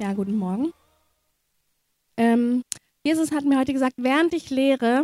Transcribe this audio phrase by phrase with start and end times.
[0.00, 0.72] Ja, guten Morgen.
[2.16, 2.62] Ähm,
[3.02, 5.02] Jesus hat mir heute gesagt, während ich lehre,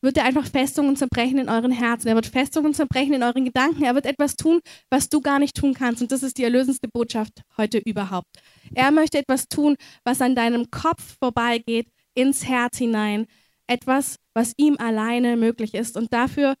[0.00, 2.06] wird er einfach Festungen zerbrechen in euren Herzen.
[2.06, 3.82] Er wird Festungen zerbrechen in euren Gedanken.
[3.82, 6.00] Er wird etwas tun, was du gar nicht tun kannst.
[6.00, 8.28] Und das ist die erlösendste Botschaft heute überhaupt.
[8.72, 9.74] Er möchte etwas tun,
[10.04, 13.26] was an deinem Kopf vorbeigeht, ins Herz hinein.
[13.66, 15.96] Etwas, was ihm alleine möglich ist.
[15.96, 16.54] Und dafür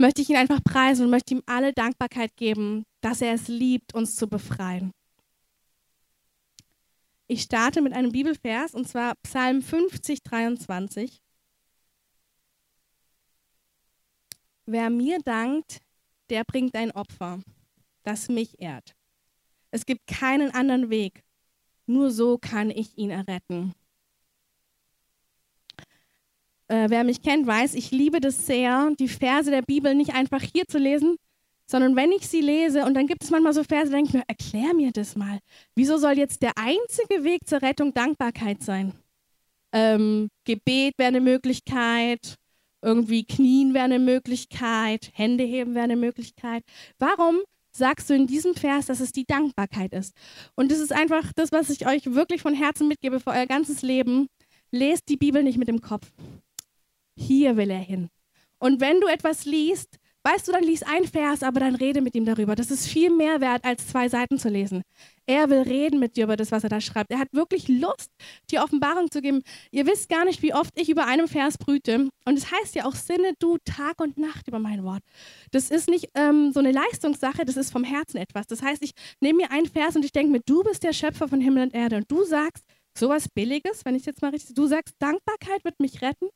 [0.00, 3.94] möchte ich ihn einfach preisen und möchte ihm alle Dankbarkeit geben, dass er es liebt,
[3.94, 4.90] uns zu befreien.
[7.30, 11.22] Ich starte mit einem Bibelvers und zwar Psalm 50, 23.
[14.64, 15.82] Wer mir dankt,
[16.30, 17.40] der bringt ein Opfer,
[18.02, 18.96] das mich ehrt.
[19.70, 21.22] Es gibt keinen anderen Weg.
[21.84, 23.74] Nur so kann ich ihn erretten.
[26.68, 30.42] Äh, wer mich kennt, weiß, ich liebe das sehr, die Verse der Bibel nicht einfach
[30.42, 31.16] hier zu lesen,
[31.70, 34.24] sondern wenn ich sie lese und dann gibt es manchmal so Verse, denke ich mir,
[34.26, 35.38] erklär mir das mal.
[35.74, 38.94] Wieso soll jetzt der einzige Weg zur Rettung Dankbarkeit sein?
[39.72, 42.36] Ähm, Gebet wäre eine Möglichkeit,
[42.80, 46.64] irgendwie Knien wäre eine Möglichkeit, Hände heben wäre eine Möglichkeit.
[46.98, 47.40] Warum
[47.70, 50.14] sagst du in diesem Vers, dass es die Dankbarkeit ist?
[50.54, 53.82] Und das ist einfach das, was ich euch wirklich von Herzen mitgebe für euer ganzes
[53.82, 54.28] Leben.
[54.70, 56.10] Lest die Bibel nicht mit dem Kopf.
[57.14, 58.08] Hier will er hin.
[58.58, 62.14] Und wenn du etwas liest, Weißt du, dann lies ein Vers, aber dann rede mit
[62.14, 62.54] ihm darüber.
[62.54, 64.82] Das ist viel mehr wert, als zwei Seiten zu lesen.
[65.26, 67.10] Er will reden mit dir über das, was er da schreibt.
[67.10, 68.10] Er hat wirklich Lust,
[68.50, 69.42] dir Offenbarung zu geben.
[69.70, 72.08] Ihr wisst gar nicht, wie oft ich über einem Vers brüte.
[72.24, 75.02] Und es das heißt ja auch, sinne du Tag und Nacht über mein Wort.
[75.52, 78.46] Das ist nicht ähm, so eine Leistungssache, das ist vom Herzen etwas.
[78.46, 81.28] Das heißt, ich nehme mir einen Vers und ich denke mir, du bist der Schöpfer
[81.28, 81.96] von Himmel und Erde.
[81.96, 82.64] Und du sagst
[82.98, 86.28] sowas Billiges, wenn ich jetzt mal richtig, du sagst, Dankbarkeit wird mich retten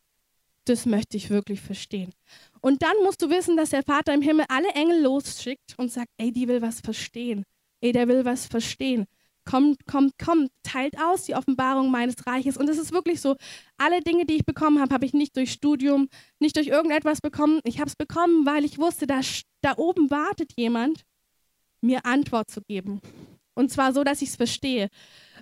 [0.65, 2.13] das möchte ich wirklich verstehen.
[2.61, 6.11] Und dann musst du wissen, dass der Vater im Himmel alle Engel losschickt und sagt,
[6.19, 7.45] ey, die will was verstehen.
[7.81, 9.07] Ey, der will was verstehen.
[9.45, 12.57] Kommt, kommt, kommt, teilt aus die Offenbarung meines Reiches.
[12.57, 13.35] Und es ist wirklich so,
[13.77, 17.61] alle Dinge, die ich bekommen habe, habe ich nicht durch Studium, nicht durch irgendetwas bekommen.
[17.65, 19.21] Ich habe es bekommen, weil ich wusste, da,
[19.61, 21.03] da oben wartet jemand,
[21.81, 23.01] mir Antwort zu geben.
[23.55, 24.89] Und zwar so, dass ich es verstehe.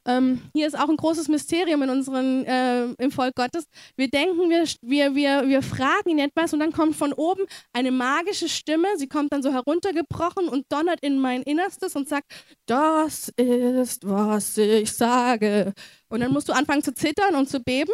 [0.06, 3.64] Ähm, hier ist auch ein großes Mysterium in unseren, äh, im Volk Gottes.
[3.96, 7.90] Wir denken, wir, wir, wir, wir fragen ihn etwas und dann kommt von oben eine
[7.90, 8.88] magische Stimme.
[8.96, 12.32] Sie kommt dann so heruntergebrochen und donnert in mein Innerstes und sagt,
[12.66, 15.72] das ist, was ich sage.
[16.08, 17.92] Und dann musst du anfangen zu zittern und zu beben.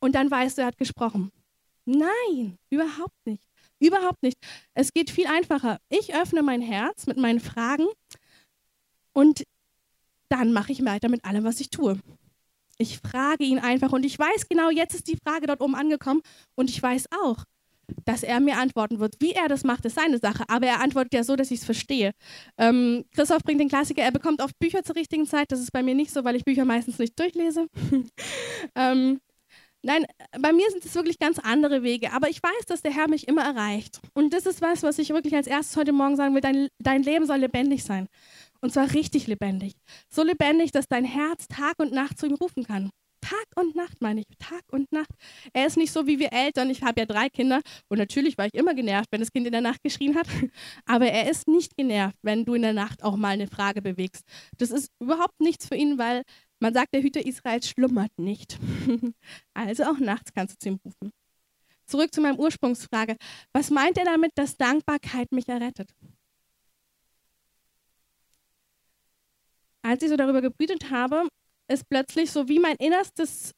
[0.00, 1.30] Und dann weißt du, er hat gesprochen.
[1.84, 3.42] Nein, überhaupt nicht.
[3.78, 4.38] Überhaupt nicht.
[4.74, 5.78] Es geht viel einfacher.
[5.88, 7.86] Ich öffne mein Herz mit meinen Fragen
[9.12, 9.44] und
[10.28, 11.98] dann mache ich weiter mit allem, was ich tue.
[12.78, 16.20] Ich frage ihn einfach und ich weiß genau, jetzt ist die Frage dort oben angekommen
[16.54, 17.44] und ich weiß auch,
[18.04, 19.16] dass er mir antworten wird.
[19.20, 21.64] Wie er das macht, ist seine Sache, aber er antwortet ja so, dass ich es
[21.64, 22.12] verstehe.
[22.58, 25.52] Ähm, Christoph bringt den Klassiker, er bekommt oft Bücher zur richtigen Zeit.
[25.52, 27.68] Das ist bei mir nicht so, weil ich Bücher meistens nicht durchlese.
[28.74, 29.20] ähm,
[29.82, 30.04] nein,
[30.38, 33.28] bei mir sind es wirklich ganz andere Wege, aber ich weiß, dass der Herr mich
[33.28, 34.00] immer erreicht.
[34.14, 36.40] Und das ist was, was ich wirklich als erstes heute Morgen sagen will.
[36.42, 38.08] Dein, dein Leben soll lebendig sein.
[38.60, 39.74] Und zwar richtig lebendig.
[40.08, 42.90] So lebendig, dass dein Herz Tag und Nacht zu ihm rufen kann.
[43.20, 45.10] Tag und Nacht meine ich, Tag und Nacht.
[45.52, 46.70] Er ist nicht so wie wir Eltern.
[46.70, 49.52] Ich habe ja drei Kinder und natürlich war ich immer genervt, wenn das Kind in
[49.52, 50.28] der Nacht geschrien hat.
[50.86, 54.22] Aber er ist nicht genervt, wenn du in der Nacht auch mal eine Frage bewegst.
[54.58, 56.22] Das ist überhaupt nichts für ihn, weil
[56.60, 58.58] man sagt, der Hüter Israels schlummert nicht.
[59.54, 61.10] Also auch nachts kannst du zu ihm rufen.
[61.86, 63.16] Zurück zu meinem Ursprungsfrage.
[63.52, 65.90] Was meint er damit, dass Dankbarkeit mich errettet?
[69.86, 71.28] Als ich so darüber gebrütet habe,
[71.68, 73.52] ist plötzlich so wie mein Innerstes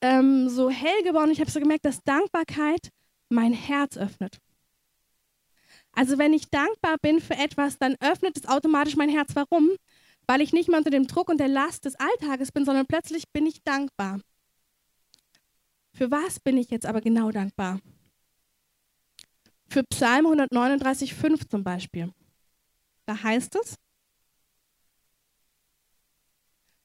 [0.00, 1.30] ähm, so hell geworden.
[1.30, 2.88] Ich habe so gemerkt, dass Dankbarkeit
[3.28, 4.38] mein Herz öffnet.
[5.92, 9.30] Also wenn ich dankbar bin für etwas, dann öffnet es automatisch mein Herz.
[9.34, 9.70] Warum?
[10.26, 13.24] Weil ich nicht mehr unter dem Druck und der Last des Alltages bin, sondern plötzlich
[13.32, 14.20] bin ich dankbar.
[15.92, 17.80] Für was bin ich jetzt aber genau dankbar?
[19.68, 22.10] Für Psalm 139,5 zum Beispiel.
[23.06, 23.76] Da heißt es,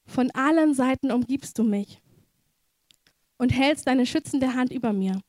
[0.08, 2.00] Von allen Seiten umgibst du mich
[3.36, 5.20] und hältst deine schützende Hand über mir.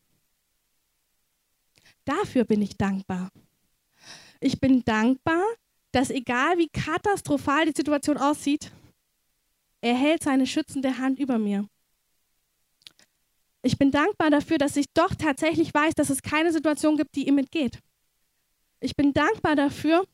[2.06, 3.30] Dafür bin ich dankbar.
[4.40, 5.44] Ich bin dankbar,
[5.92, 8.72] dass egal wie katastrophal die Situation aussieht,
[9.82, 11.68] er hält seine schützende Hand über mir.
[13.62, 17.28] Ich bin dankbar dafür, dass ich doch tatsächlich weiß, dass es keine Situation gibt, die
[17.28, 17.80] ihm entgeht.
[18.80, 20.08] Ich bin dankbar dafür,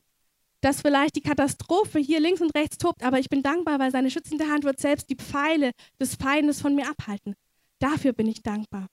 [0.66, 4.10] dass vielleicht die Katastrophe hier links und rechts tobt, aber ich bin dankbar, weil seine
[4.10, 5.70] schützende Hand wird selbst die Pfeile
[6.00, 7.36] des Feindes von mir abhalten.
[7.78, 8.88] Dafür bin ich dankbar.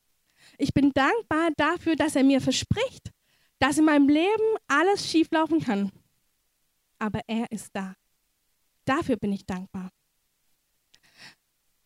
[0.60, 3.10] Ich bin dankbar dafür, dass er mir verspricht,
[3.58, 5.92] dass in meinem Leben alles schieflaufen kann.
[7.00, 7.96] Aber er ist da.
[8.86, 9.90] Dafür bin ich dankbar.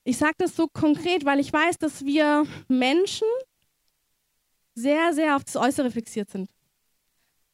[0.03, 3.29] Ich sage das so konkret, weil ich weiß, dass wir Menschen
[4.75, 6.49] sehr, sehr auf das Äußere fixiert sind.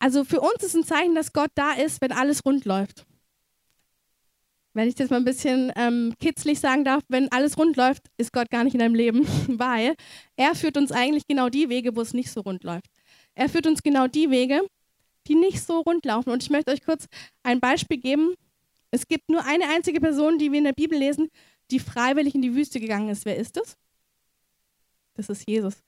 [0.04, 3.06] Also für uns ist ein Zeichen, dass Gott da ist, wenn alles rund läuft.
[4.74, 8.34] Wenn ich das mal ein bisschen ähm, kitzlig sagen darf, wenn alles rund läuft, ist
[8.34, 9.96] Gott gar nicht in deinem Leben, weil
[10.36, 12.88] er führt uns eigentlich genau die Wege, wo es nicht so rund läuft.
[13.34, 14.68] Er führt uns genau die Wege,
[15.28, 16.32] die nicht so rund laufen.
[16.32, 17.06] Und ich möchte euch kurz
[17.44, 18.34] ein Beispiel geben.
[18.92, 21.30] Es gibt nur eine einzige Person, die wir in der Bibel lesen,
[21.72, 23.24] die freiwillig in die Wüste gegangen ist.
[23.24, 23.78] Wer ist es?
[25.14, 25.82] Das ist Jesus.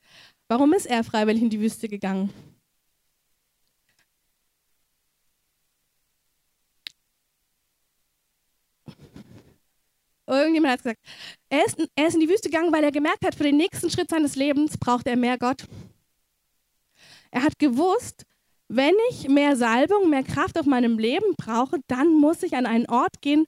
[0.47, 2.29] Warum ist er freiwillig in die Wüste gegangen?
[10.27, 10.99] Irgendjemand hat gesagt,
[11.49, 13.89] er ist, er ist in die Wüste gegangen, weil er gemerkt hat, für den nächsten
[13.89, 15.65] Schritt seines Lebens braucht er mehr Gott.
[17.31, 18.23] Er hat gewusst,
[18.67, 22.89] wenn ich mehr Salbung, mehr Kraft auf meinem Leben brauche, dann muss ich an einen
[22.89, 23.45] Ort gehen,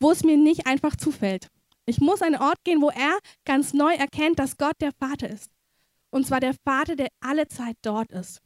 [0.00, 1.48] wo es mir nicht einfach zufällt.
[1.84, 5.30] Ich muss an einen Ort gehen, wo er ganz neu erkennt, dass Gott der Vater
[5.30, 5.50] ist.
[6.10, 8.40] Und zwar der Vater, der alle Zeit dort ist.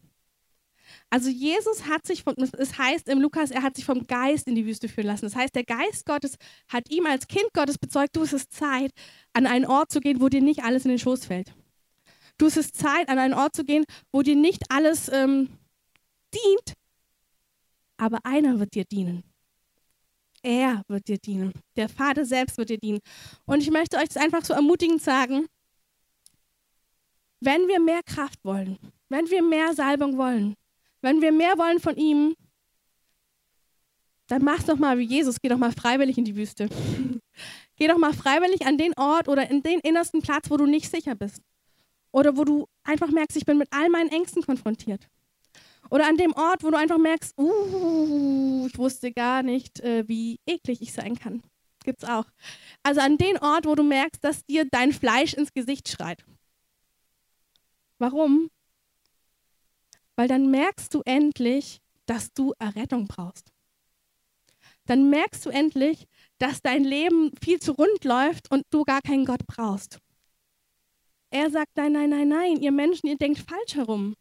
[1.13, 4.55] Also Jesus hat sich, vom, es heißt im Lukas, er hat sich vom Geist in
[4.55, 5.27] die Wüste führen lassen.
[5.27, 6.37] Das heißt, der Geist Gottes
[6.69, 8.93] hat ihm als Kind Gottes bezeugt, du, es ist Zeit,
[9.33, 11.53] an einen Ort zu gehen, wo dir nicht alles in den Schoß fällt.
[12.39, 15.49] Du, es ist Zeit, an einen Ort zu gehen, wo dir nicht alles ähm,
[16.33, 16.77] dient,
[17.97, 19.25] aber einer wird dir dienen.
[20.43, 21.53] Er wird dir dienen.
[21.77, 23.01] Der Vater selbst wird dir dienen.
[23.45, 25.49] Und ich möchte euch das einfach so ermutigend sagen,
[27.41, 28.79] wenn wir mehr Kraft wollen,
[29.09, 30.57] wenn wir mehr Salbung wollen,
[31.01, 32.35] wenn wir mehr wollen von ihm,
[34.27, 36.69] dann mach doch mal wie Jesus, geh doch mal freiwillig in die Wüste.
[37.77, 40.91] geh doch mal freiwillig an den Ort oder in den innersten Platz, wo du nicht
[40.91, 41.43] sicher bist.
[42.13, 45.09] Oder wo du einfach merkst, ich bin mit all meinen Ängsten konfrontiert.
[45.91, 50.39] Oder an dem Ort, wo du einfach merkst, uh, ich wusste gar nicht, äh, wie
[50.47, 51.43] eklig ich sein kann.
[51.85, 52.27] Gibt's auch.
[52.83, 56.25] Also an den Ort, wo du merkst, dass dir dein Fleisch ins Gesicht schreit.
[57.99, 58.51] Warum?
[60.21, 63.55] Weil dann merkst du endlich, dass du Errettung brauchst.
[64.85, 66.07] Dann merkst du endlich,
[66.37, 69.99] dass dein Leben viel zu rund läuft und du gar keinen Gott brauchst.
[71.31, 74.15] Er sagt, nein, nein, nein, nein, ihr Menschen, ihr denkt falsch herum.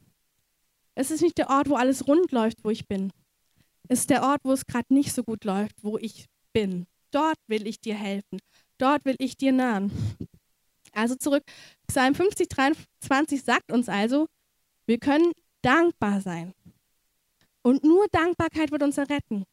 [0.96, 3.12] Es ist nicht der Ort, wo alles rund läuft, wo ich bin.
[3.90, 6.88] Es ist der Ort, wo es gerade nicht so gut läuft, wo ich bin.
[7.12, 8.40] Dort will ich dir helfen.
[8.78, 9.92] Dort will ich dir nahen.
[10.94, 11.44] Also zurück.
[11.88, 14.28] Psalm 50, 23 sagt uns also,
[14.86, 16.54] wir können dankbar sein.
[17.62, 19.46] Und nur Dankbarkeit wird uns erretten.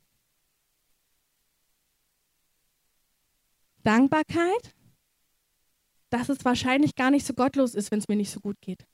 [3.82, 4.74] Dankbarkeit,
[6.10, 8.86] dass es wahrscheinlich gar nicht so gottlos ist, wenn es mir nicht so gut geht.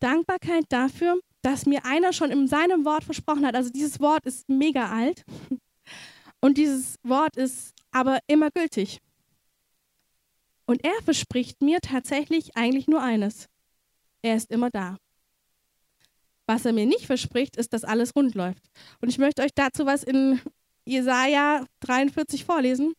[0.00, 3.54] Dankbarkeit dafür, dass mir einer schon in seinem Wort versprochen hat.
[3.54, 5.24] Also dieses Wort ist mega alt
[6.40, 9.00] und dieses Wort ist aber immer gültig.
[10.66, 13.48] Und er verspricht mir tatsächlich eigentlich nur eines.
[14.22, 14.98] Er ist immer da.
[16.50, 18.64] Was er mir nicht verspricht, ist, dass alles rund läuft.
[19.00, 20.40] Und ich möchte euch dazu was in
[20.84, 22.94] Jesaja 43 vorlesen,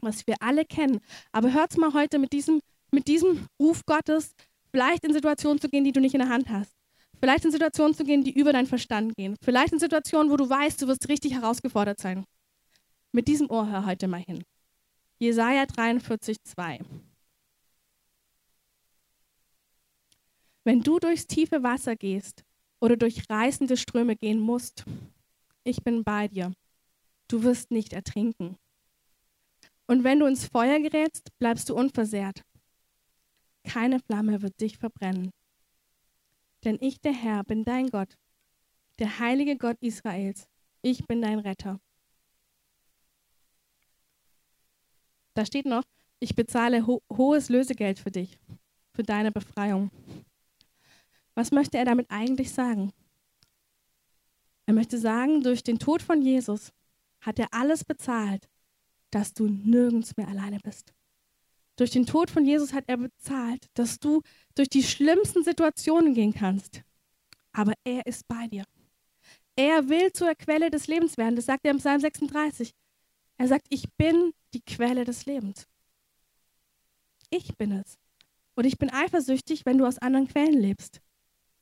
[0.00, 1.00] was wir alle kennen.
[1.30, 4.34] Aber hört es mal heute mit diesem, mit diesem Ruf Gottes,
[4.70, 6.72] Vielleicht in Situationen zu gehen, die du nicht in der Hand hast.
[7.20, 9.36] Vielleicht in Situationen zu gehen, die über deinen Verstand gehen.
[9.42, 12.24] Vielleicht in Situationen, wo du weißt, du wirst richtig herausgefordert sein.
[13.12, 14.42] Mit diesem Ohr hör heute mal hin.
[15.18, 16.78] Jesaja 43, 2.
[20.64, 22.44] Wenn du durchs tiefe Wasser gehst
[22.80, 24.84] oder durch reißende Ströme gehen musst,
[25.64, 26.52] ich bin bei dir.
[27.28, 28.56] Du wirst nicht ertrinken.
[29.86, 32.42] Und wenn du ins Feuer gerätst, bleibst du unversehrt
[33.64, 35.30] keine Flamme wird dich verbrennen.
[36.64, 38.16] Denn ich, der Herr, bin dein Gott,
[38.98, 40.48] der heilige Gott Israels.
[40.82, 41.80] Ich bin dein Retter.
[45.34, 45.84] Da steht noch,
[46.18, 48.38] ich bezahle ho hohes Lösegeld für dich,
[48.92, 49.90] für deine Befreiung.
[51.40, 52.92] Was möchte er damit eigentlich sagen?
[54.66, 56.70] Er möchte sagen, durch den Tod von Jesus
[57.22, 58.46] hat er alles bezahlt,
[59.10, 60.92] dass du nirgends mehr alleine bist.
[61.76, 64.20] Durch den Tod von Jesus hat er bezahlt, dass du
[64.54, 66.82] durch die schlimmsten Situationen gehen kannst.
[67.52, 68.64] Aber er ist bei dir.
[69.56, 71.36] Er will zur Quelle des Lebens werden.
[71.36, 72.74] Das sagt er im Psalm 36.
[73.38, 75.66] Er sagt, ich bin die Quelle des Lebens.
[77.30, 77.98] Ich bin es.
[78.56, 81.00] Und ich bin eifersüchtig, wenn du aus anderen Quellen lebst.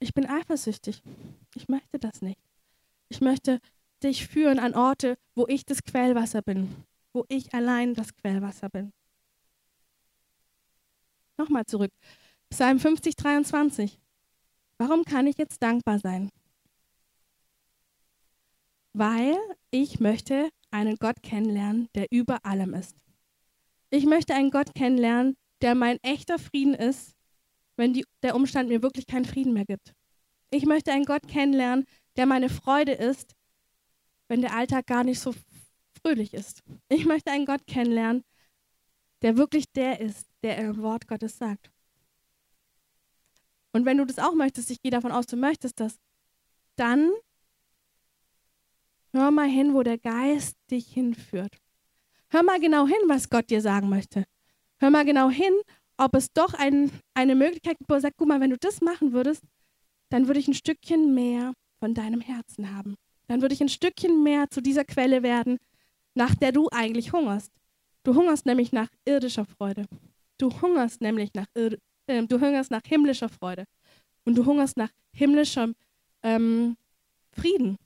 [0.00, 1.02] Ich bin eifersüchtig.
[1.55, 2.38] Ich möchte das nicht.
[3.09, 3.61] Ich möchte
[4.02, 8.93] dich führen an Orte, wo ich das Quellwasser bin, wo ich allein das Quellwasser bin.
[11.37, 11.93] Nochmal zurück.
[12.50, 13.99] Psalm 50, 23.
[14.78, 16.31] Warum kann ich jetzt dankbar sein?
[18.93, 19.37] Weil
[19.71, 22.97] ich möchte einen Gott kennenlernen, der über allem ist.
[23.90, 27.14] Ich möchte einen Gott kennenlernen, der mein echter Frieden ist,
[27.78, 29.94] wenn die, der Umstand mir wirklich keinen Frieden mehr gibt.
[30.50, 33.35] Ich möchte einen Gott kennenlernen, der meine Freude ist,
[34.26, 35.35] wenn der Alltag gar nicht so
[36.02, 36.62] fröhlich ist.
[36.88, 38.25] Ich möchte einen Gott kennenlernen,
[39.23, 41.70] der wirklich der ist, der im Wort Gottes sagt.
[43.73, 45.99] Und wenn du das auch möchtest, ich gehe davon aus, du möchtest das,
[46.76, 47.11] dann
[49.12, 51.58] hör mal hin, wo der Geist dich hinführt.
[52.30, 54.25] Hör mal genau hin, was Gott dir sagen möchte.
[54.78, 55.54] Hör mal genau hin,
[55.99, 58.81] ob es doch ein, eine Möglichkeit gibt, wo er sagt, guck mal, wenn du das
[58.81, 59.43] machen würdest,
[60.09, 62.95] dann würde ich ein Stückchen mehr von deinem Herzen haben.
[63.26, 65.59] Dann würde ich ein Stückchen mehr zu dieser Quelle werden,
[66.14, 67.52] nach der du eigentlich hungerst.
[68.05, 69.87] Du hungerst nämlich nach irdischer Freude.
[70.38, 71.76] Du hungerst nämlich nach, äh,
[72.07, 73.64] du hungerst nach himmlischer Freude.
[74.25, 75.75] Und du hungerst nach himmlischem
[76.23, 76.76] ähm,
[77.33, 77.76] Frieden.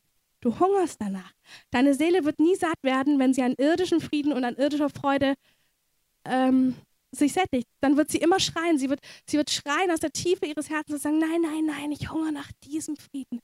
[0.40, 1.32] Du hungerst danach.
[1.70, 5.34] Deine Seele wird nie satt werden, wenn sie an irdischen Frieden und an irdischer Freude
[6.24, 6.74] ähm,
[7.12, 7.68] sich sättigt.
[7.80, 8.78] Dann wird sie immer schreien.
[8.78, 11.92] Sie wird, sie wird schreien aus der Tiefe ihres Herzens und sagen, nein, nein, nein,
[11.92, 13.40] ich hungere nach diesem Frieden.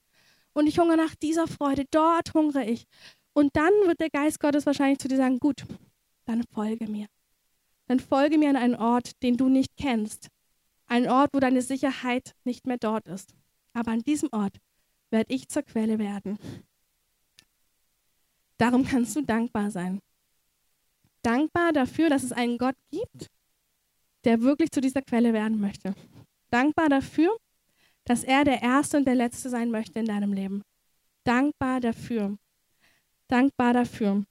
[0.55, 1.85] Und ich hungere nach dieser Freude.
[1.91, 2.87] Dort hungere ich.
[3.33, 5.65] Und dann wird der Geist Gottes wahrscheinlich zu dir sagen, gut,
[6.25, 7.07] dann folge mir.
[7.87, 10.29] Dann folge mir an einen Ort, den du nicht kennst.
[10.87, 13.35] Ein Ort, wo deine Sicherheit nicht mehr dort ist.
[13.73, 14.57] Aber an diesem Ort
[15.11, 16.39] werde ich zur Quelle werden.
[18.57, 20.01] Darum kannst du dankbar sein.
[21.23, 23.31] Dankbar dafür, dass es einen Gott gibt,
[24.25, 25.95] der wirklich zu dieser Quelle werden möchte.
[26.51, 27.37] Dankbar dafür,
[28.05, 30.63] dass er der Erste und der Letzte sein möchte in deinem Leben.
[31.25, 32.39] Dankbar dafür.
[33.29, 34.25] Dankbar dafür.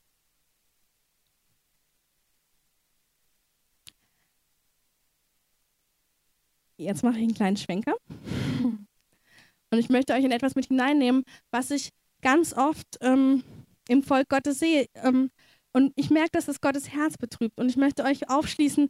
[6.77, 7.95] Jetzt mache ich einen kleinen Schwenker.
[9.69, 11.89] Und ich möchte euch in etwas mit hineinnehmen, was ich
[12.21, 13.43] ganz oft ähm,
[13.89, 14.87] im Volk Gottes sehe.
[14.95, 15.29] Ähm,
[15.73, 17.59] und ich merke, dass es Gottes Herz betrübt.
[17.59, 18.89] Und ich möchte euch aufschließen,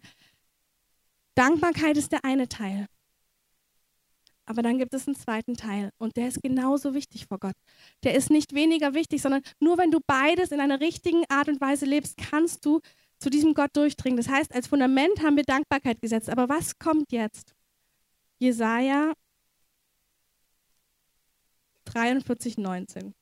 [1.38, 2.88] Dankbarkeit ist der eine Teil.
[4.46, 7.56] Aber dann gibt es einen zweiten Teil und der ist genauso wichtig vor Gott.
[8.04, 11.62] Der ist nicht weniger wichtig, sondern nur wenn du beides in einer richtigen Art und
[11.62, 12.80] Weise lebst, kannst du
[13.20, 14.18] zu diesem Gott durchdringen.
[14.18, 16.30] Das heißt, als Fundament haben wir Dankbarkeit gesetzt.
[16.30, 17.54] Aber was kommt jetzt?
[18.40, 19.14] Jesaja
[21.86, 23.14] 43, 19.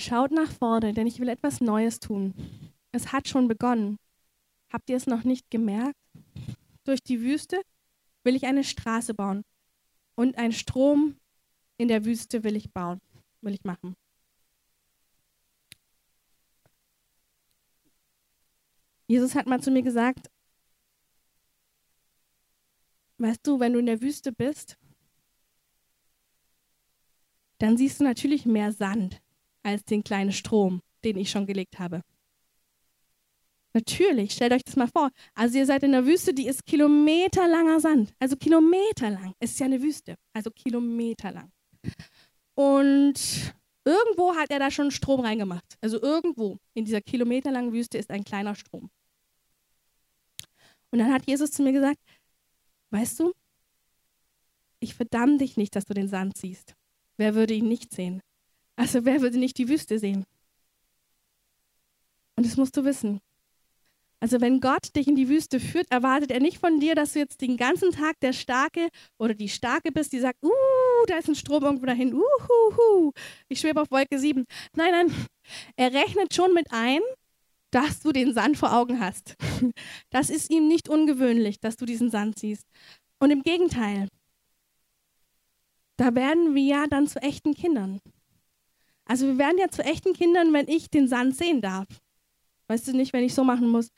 [0.00, 2.32] Schaut nach vorne, denn ich will etwas Neues tun.
[2.90, 3.98] Es hat schon begonnen.
[4.72, 5.94] Habt ihr es noch nicht gemerkt?
[6.84, 7.60] Durch die Wüste
[8.24, 9.44] will ich eine Straße bauen
[10.14, 11.16] und einen Strom
[11.76, 12.98] in der Wüste will ich bauen,
[13.42, 13.94] will ich machen.
[19.06, 20.30] Jesus hat mal zu mir gesagt,
[23.18, 24.78] weißt du, wenn du in der Wüste bist,
[27.58, 29.20] dann siehst du natürlich mehr Sand
[29.62, 32.02] als den kleinen Strom, den ich schon gelegt habe.
[33.72, 35.10] Natürlich, stellt euch das mal vor.
[35.34, 38.12] Also ihr seid in der Wüste, die ist kilometerlanger Sand.
[38.18, 39.34] Also kilometerlang.
[39.38, 40.16] Es ist ja eine Wüste.
[40.32, 41.52] Also kilometerlang.
[42.54, 45.76] Und irgendwo hat er da schon Strom reingemacht.
[45.80, 48.90] Also irgendwo in dieser kilometerlangen Wüste ist ein kleiner Strom.
[50.90, 52.00] Und dann hat Jesus zu mir gesagt,
[52.90, 53.32] weißt du,
[54.80, 56.74] ich verdamme dich nicht, dass du den Sand siehst.
[57.16, 58.20] Wer würde ihn nicht sehen?
[58.80, 60.24] Also wer würde nicht die Wüste sehen?
[62.34, 63.20] Und das musst du wissen.
[64.20, 67.18] Also wenn Gott dich in die Wüste führt, erwartet er nicht von dir, dass du
[67.18, 70.50] jetzt den ganzen Tag der Starke oder die Starke bist, die sagt, uh,
[71.06, 73.12] da ist ein Strom irgendwo dahin, uhuhu,
[73.50, 74.46] ich schwebe auf Wolke 7.
[74.74, 75.26] Nein, nein,
[75.76, 77.00] er rechnet schon mit ein,
[77.72, 79.36] dass du den Sand vor Augen hast.
[80.08, 82.64] Das ist ihm nicht ungewöhnlich, dass du diesen Sand siehst.
[83.18, 84.08] Und im Gegenteil,
[85.98, 88.00] da werden wir ja dann zu echten Kindern.
[89.10, 91.88] Also wir werden ja zu echten Kindern, wenn ich den Sand sehen darf.
[92.68, 93.90] Weißt du nicht, wenn ich so machen muss,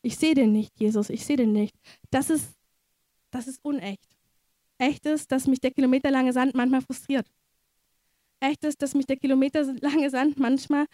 [0.00, 1.76] ich sehe den nicht, Jesus, ich sehe den nicht.
[2.10, 2.48] Das ist,
[3.30, 4.08] das ist unecht.
[4.78, 7.26] Echt ist, dass mich der kilometerlange Sand manchmal frustriert.
[8.40, 10.86] Echt ist, dass mich der kilometerlange Sand manchmal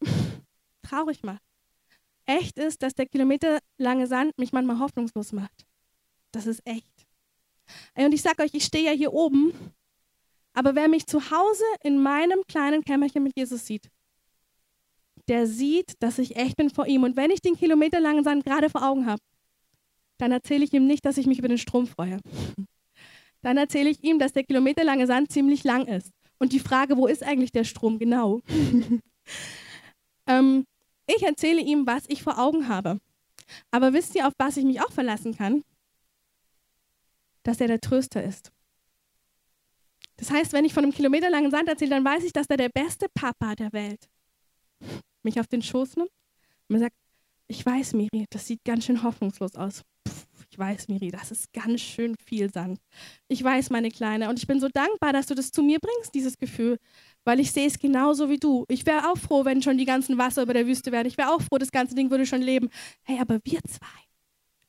[0.82, 1.42] traurig macht.
[2.24, 5.66] Echt ist, dass der kilometerlange Sand mich manchmal hoffnungslos macht.
[6.32, 7.06] Das ist echt.
[7.94, 9.52] Und ich sage euch, ich stehe ja hier oben
[10.58, 13.88] aber wer mich zu Hause in meinem kleinen Kämmerchen mit Jesus sieht,
[15.28, 17.04] der sieht, dass ich echt bin vor ihm.
[17.04, 19.22] Und wenn ich den kilometerlangen Sand gerade vor Augen habe,
[20.16, 22.18] dann erzähle ich ihm nicht, dass ich mich über den Strom freue.
[23.40, 26.10] Dann erzähle ich ihm, dass der kilometerlange Sand ziemlich lang ist.
[26.40, 28.40] Und die Frage, wo ist eigentlich der Strom genau?
[30.26, 30.64] ähm,
[31.06, 32.98] ich erzähle ihm, was ich vor Augen habe.
[33.70, 35.62] Aber wisst ihr, auf was ich mich auch verlassen kann?
[37.44, 38.50] Dass er der Tröster ist
[40.18, 42.68] Das heißt, wenn ich von einem kilometerlangen Sand erzähle, dann weiß ich, dass da der
[42.68, 44.08] beste Papa der Welt
[45.22, 46.10] mich auf den Schoß nimmt
[46.68, 46.96] und mir sagt,
[47.46, 49.82] ich weiß, Miri, das sieht ganz schön hoffnungslos aus.
[50.50, 52.80] ich weiß, Miri, das ist ganz schön viel Sand.
[53.28, 56.14] Ich weiß, meine Kleine, und ich bin so dankbar, dass du das zu mir bringst,
[56.14, 56.78] dieses Gefühl,
[57.24, 58.64] weil ich sehe es genauso wie du.
[58.68, 61.06] Ich wäre auch froh, wenn schon die ganzen Wasser über der Wüste wären.
[61.06, 62.70] Ich wäre auch froh, das ganze Ding würde schon leben.
[63.04, 63.86] Hey, aber wir zwei,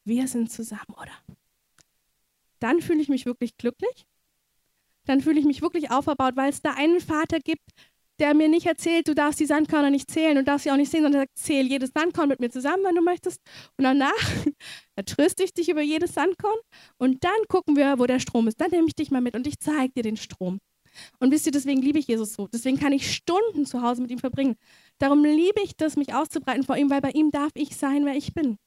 [0.05, 1.11] wir sind zusammen, oder?
[2.59, 4.05] Dann fühle ich mich wirklich glücklich.
[5.09, 7.63] Dann fühle ich mich wirklich aufgebaut, weil es da einen Vater gibt,
[8.19, 10.91] der mir nicht erzählt, du darfst die Sandkörner nicht zählen und darfst sie auch nicht
[10.91, 13.41] sehen, sondern sagt, zähl jedes Sandkorn mit mir zusammen, wenn du möchtest.
[13.75, 14.13] Und danach
[15.07, 16.59] tröste ich dich über jedes Sandkorn
[16.99, 18.61] und dann gucken wir, wo der Strom ist.
[18.61, 20.59] Dann nehme ich dich mal mit und ich zeige dir den Strom.
[21.19, 22.47] Und wisst ihr, deswegen liebe ich Jesus so.
[22.47, 24.57] Deswegen kann ich Stunden zu Hause mit ihm verbringen.
[24.99, 28.15] Darum liebe ich das, mich auszubreiten vor ihm, weil bei ihm darf ich sein, wer
[28.15, 28.57] ich bin.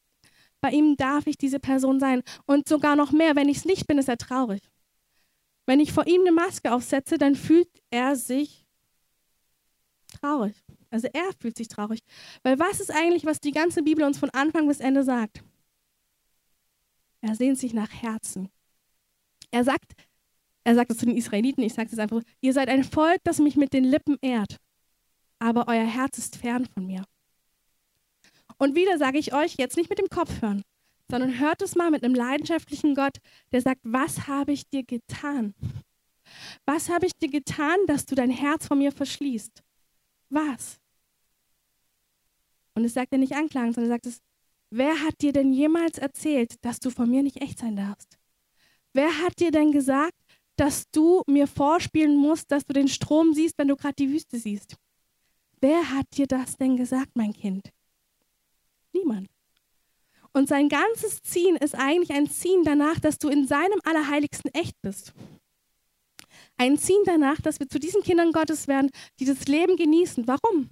[0.60, 2.22] Bei ihm darf ich diese Person sein.
[2.46, 4.71] Und sogar noch mehr, wenn ich es nicht bin, ist er traurig.
[5.66, 8.66] Wenn ich vor ihm eine Maske aufsetze, dann fühlt er sich
[10.20, 10.54] traurig.
[10.90, 12.00] Also er fühlt sich traurig.
[12.42, 15.42] Weil was ist eigentlich, was die ganze Bibel uns von Anfang bis Ende sagt?
[17.20, 18.50] Er sehnt sich nach Herzen.
[19.50, 19.92] Er sagt,
[20.64, 23.38] er sagt es zu den Israeliten, ich sage es einfach, ihr seid ein Volk, das
[23.38, 24.58] mich mit den Lippen ehrt,
[25.38, 27.04] aber euer Herz ist fern von mir.
[28.58, 30.62] Und wieder sage ich euch, jetzt nicht mit dem Kopf hören,
[31.10, 33.18] sondern hört es mal mit einem leidenschaftlichen Gott,
[33.52, 35.54] der sagt, was habe ich dir getan?
[36.64, 39.62] Was habe ich dir getan, dass du dein Herz von mir verschließt?
[40.30, 40.80] Was?
[42.74, 44.22] Und es sagt er nicht anklagend, sondern er sagt es,
[44.70, 48.18] wer hat dir denn jemals erzählt, dass du von mir nicht echt sein darfst?
[48.94, 50.16] Wer hat dir denn gesagt,
[50.56, 54.38] dass du mir vorspielen musst, dass du den Strom siehst, wenn du gerade die Wüste
[54.38, 54.76] siehst?
[55.60, 57.72] Wer hat dir das denn gesagt, mein Kind?
[58.92, 59.28] Niemand.
[60.32, 64.80] Und sein ganzes Ziehen ist eigentlich ein Ziehen danach, dass du in seinem Allerheiligsten echt
[64.80, 65.12] bist.
[66.56, 70.26] Ein Ziehen danach, dass wir zu diesen Kindern Gottes werden, die das Leben genießen.
[70.26, 70.70] Warum?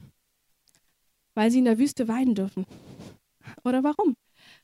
[1.35, 2.67] Weil sie in der Wüste weinen dürfen.
[3.65, 4.17] Oder warum?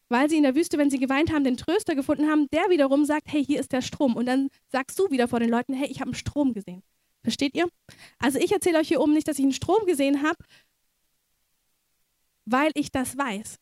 [0.09, 3.05] Weil sie in der Wüste, wenn sie geweint haben, den Tröster gefunden haben, der wiederum
[3.05, 4.14] sagt, hey, hier ist der Strom.
[4.14, 6.83] Und dann sagst du wieder vor den Leuten, hey, ich habe einen Strom gesehen.
[7.23, 7.68] Versteht ihr?
[8.18, 10.38] Also ich erzähle euch hier oben nicht, dass ich einen Strom gesehen habe,
[12.44, 13.59] weil ich das weiß,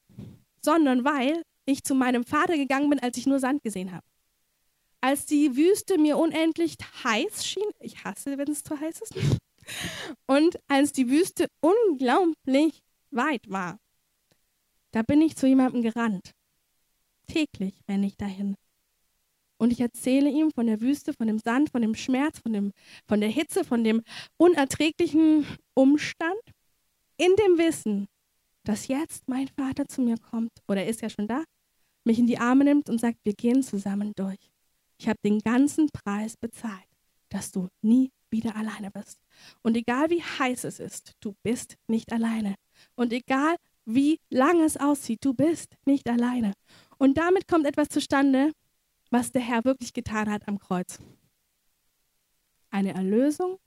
[0.65, 4.05] sondern weil ich zu meinem Vater gegangen bin, als ich nur Sand gesehen habe.
[5.01, 9.15] Als die Wüste mir unendlich heiß schien, ich hasse, wenn es zu heiß ist,
[10.27, 13.79] und als die Wüste unglaublich weit war,
[14.93, 16.33] da bin ich zu jemandem gerannt.
[17.27, 18.57] Täglich renne ich dahin.
[19.57, 22.73] Und ich erzähle ihm von der Wüste, von dem Sand, von dem Schmerz, von, dem,
[23.07, 24.03] von der Hitze, von dem
[24.37, 26.41] unerträglichen Umstand,
[27.17, 28.09] in dem Wissen,
[28.65, 31.45] dass jetzt mein Vater zu mir kommt, oder er ist ja schon da,
[32.05, 34.51] mich in die Arme nimmt und sagt, wir gehen zusammen durch.
[34.99, 36.89] Ich habe den ganzen Preis bezahlt,
[37.29, 39.21] dass du nie wieder alleine bist.
[39.63, 42.55] Und egal wie heiß es ist, du bist nicht alleine.
[42.95, 46.53] Und egal wie lang es aussieht, du bist nicht alleine.
[46.99, 48.53] Und damit kommt etwas zustande,
[49.11, 50.99] was der Herr wirklich getan hat am Kreuz.
[52.71, 53.59] Eine Erlösung,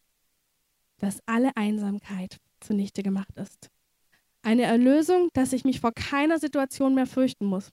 [0.98, 3.70] dass alle Einsamkeit zunichte gemacht ist.
[4.48, 7.70] Eine Erlösung, dass ich mich vor keiner Situation mehr fürchten muss.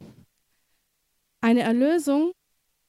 [1.41, 2.33] Eine Erlösung,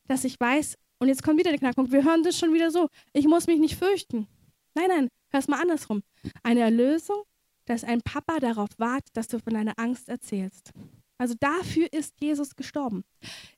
[0.08, 2.88] dass ich weiß, und jetzt kommt wieder der Knackpunkt, wir hören das schon wieder so,
[3.14, 4.26] ich muss mich nicht fürchten.
[4.74, 6.02] Nein, nein, hör es mal andersrum.
[6.42, 7.26] Eine Erlösung,
[7.66, 10.72] dass ein Papa darauf wartet, dass du von deiner Angst erzählst.
[11.18, 13.06] Also dafür ist Jesus gestorben.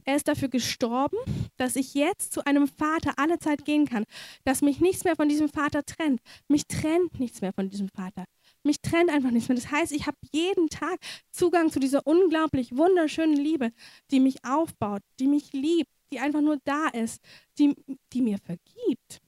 [0.06, 1.18] Er ist dafür gestorben,
[1.58, 4.06] dass ich jetzt zu einem Vater alle Zeit gehen kann,
[4.44, 6.22] dass mich nichts mehr von diesem Vater trennt.
[6.48, 8.26] Mich trennt nichts mehr von diesem Vater.
[8.64, 9.56] Mich trennt einfach nichts mehr.
[9.56, 11.00] Das heißt, ich habe jeden Tag
[11.32, 13.72] Zugang zu dieser unglaublich wunderschönen Liebe,
[14.12, 17.22] die mich aufbaut, die mich liebt, die einfach nur da ist,
[17.58, 17.74] die,
[18.14, 19.22] die mir vergibt.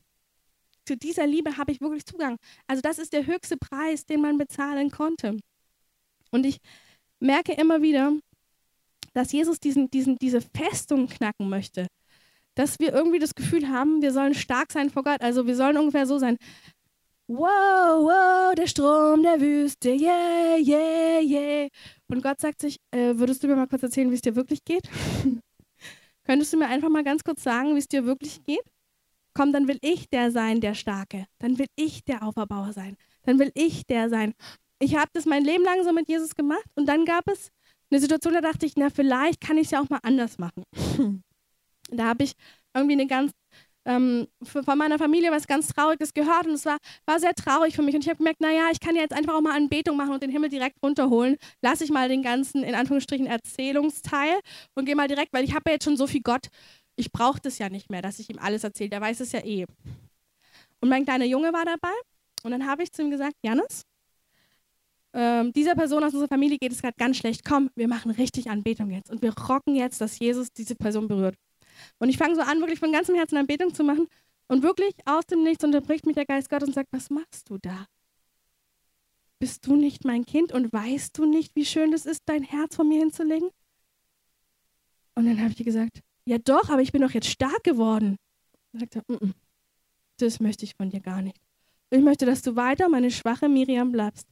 [0.85, 2.37] Zu dieser Liebe habe ich wirklich Zugang.
[2.67, 5.37] Also das ist der höchste Preis, den man bezahlen konnte.
[6.31, 6.59] Und ich
[7.19, 8.13] merke immer wieder,
[9.13, 11.87] dass Jesus diesen, diesen, diese Festung knacken möchte.
[12.55, 15.21] Dass wir irgendwie das Gefühl haben, wir sollen stark sein vor Gott.
[15.21, 16.37] Also wir sollen ungefähr so sein,
[17.31, 21.69] Wow, wow, der Strom der Wüste, yeah, yeah, yeah.
[22.07, 24.65] Und Gott sagt sich, äh, würdest du mir mal kurz erzählen, wie es dir wirklich
[24.65, 24.89] geht?
[26.23, 28.63] Könntest du mir einfach mal ganz kurz sagen, wie es dir wirklich geht?
[29.35, 31.27] Komm, dann will ich der sein, der Starke.
[31.37, 32.97] Dann will ich der Auferbauer sein.
[33.21, 34.33] Dann will ich der sein.
[34.79, 37.49] Ich habe das mein Leben lang so mit Jesus gemacht und dann gab es
[37.91, 40.63] eine Situation, da dachte ich, na, vielleicht kann ich es ja auch mal anders machen.
[41.91, 42.33] da habe ich
[42.73, 43.31] irgendwie eine ganz
[43.85, 47.81] ähm, von meiner Familie was ganz Trauriges gehört und es war, war sehr traurig für
[47.81, 47.95] mich.
[47.95, 50.21] Und ich habe gemerkt, naja, ich kann ja jetzt einfach auch mal Anbetung machen und
[50.21, 51.37] den Himmel direkt runterholen.
[51.61, 54.39] Lass ich mal den ganzen, in Anführungsstrichen, Erzählungsteil
[54.75, 56.47] und gehe mal direkt, weil ich habe ja jetzt schon so viel Gott,
[56.95, 58.89] ich brauche das ja nicht mehr, dass ich ihm alles erzähle.
[58.89, 59.65] Der weiß es ja eh.
[60.81, 61.93] Und mein kleiner Junge war dabei.
[62.43, 63.83] Und dann habe ich zu ihm gesagt, Janis,
[65.13, 67.43] ähm, dieser Person aus unserer Familie geht es gerade ganz schlecht.
[67.43, 69.09] Komm, wir machen richtig Anbetung jetzt.
[69.09, 71.35] Und wir rocken jetzt, dass Jesus diese Person berührt.
[71.97, 74.07] Und ich fange so an, wirklich von ganzem Herzen Anbetung zu machen.
[74.47, 77.57] Und wirklich aus dem Nichts unterbricht mich der Geist Gottes und sagt, was machst du
[77.57, 77.85] da?
[79.39, 82.75] Bist du nicht mein Kind und weißt du nicht, wie schön es ist, dein Herz
[82.75, 83.49] vor mir hinzulegen?
[85.15, 88.17] Und dann habe ich gesagt, ja doch, aber ich bin doch jetzt stark geworden.
[88.73, 89.33] Und sagte, mm -mm,
[90.17, 91.37] das möchte ich von dir gar nicht.
[91.89, 94.27] Ich möchte, dass du weiter meine schwache Miriam bleibst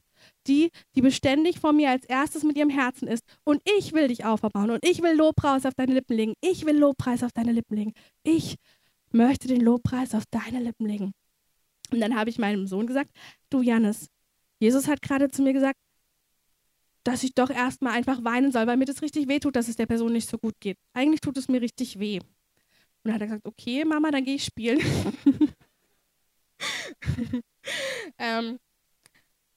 [0.48, 3.22] die, die beständig vor mir als erstes mit ihrem Herzen ist.
[3.44, 6.34] Und ich will dich aufbauen und ich will Lobpreis auf deine Lippen legen.
[6.40, 7.94] Ich will Lobpreis auf deine Lippen legen.
[8.22, 8.56] Ich
[9.10, 11.12] möchte den Lobpreis auf deine Lippen legen.
[11.90, 13.10] Und dann habe ich meinem Sohn gesagt,
[13.50, 14.08] du Janis,
[14.58, 15.78] Jesus hat gerade zu mir gesagt,
[17.04, 19.76] dass ich doch erstmal einfach weinen soll, weil mir das richtig weh tut, dass es
[19.76, 20.76] der Person nicht so gut geht.
[20.92, 22.18] Eigentlich tut es mir richtig weh.
[22.18, 22.26] Und
[23.04, 24.80] dann hat er gesagt, okay, Mama, dann gehe ich spielen.
[28.18, 28.58] ähm,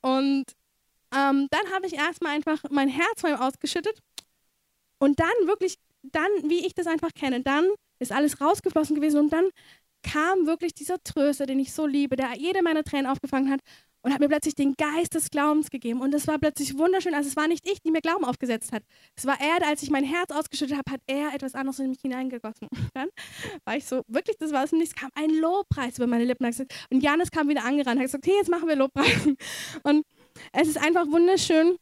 [0.02, 0.46] und
[1.16, 4.00] ähm, dann habe ich erstmal einfach mein Herz vor ihm ausgeschüttet.
[5.00, 7.68] Und dann wirklich, dann, wie ich das einfach kenne, dann
[8.00, 9.50] ist alles rausgeflossen gewesen und dann
[10.04, 13.62] kam wirklich dieser Tröster, den ich so liebe, der jede meiner Tränen aufgefangen hat
[14.02, 16.02] und hat mir plötzlich den Geist des Glaubens gegeben.
[16.02, 17.14] Und es war plötzlich wunderschön.
[17.14, 18.84] Also es war nicht ich, die mir Glauben aufgesetzt hat.
[19.16, 22.02] Es war er, als ich mein Herz ausgeschüttet habe, hat er etwas anderes in mich
[22.02, 22.68] hineingegossen.
[22.72, 23.10] Und dann
[23.64, 24.90] war ich so, wirklich, das war es nicht.
[24.90, 26.46] Es kam ein Lobpreis über meine Lippen.
[26.90, 29.28] Und Janis kam wieder angerannt und hat gesagt, hey, jetzt machen wir Lobpreis.
[29.84, 30.06] Und
[30.54, 31.78] es ist einfach wunderschön,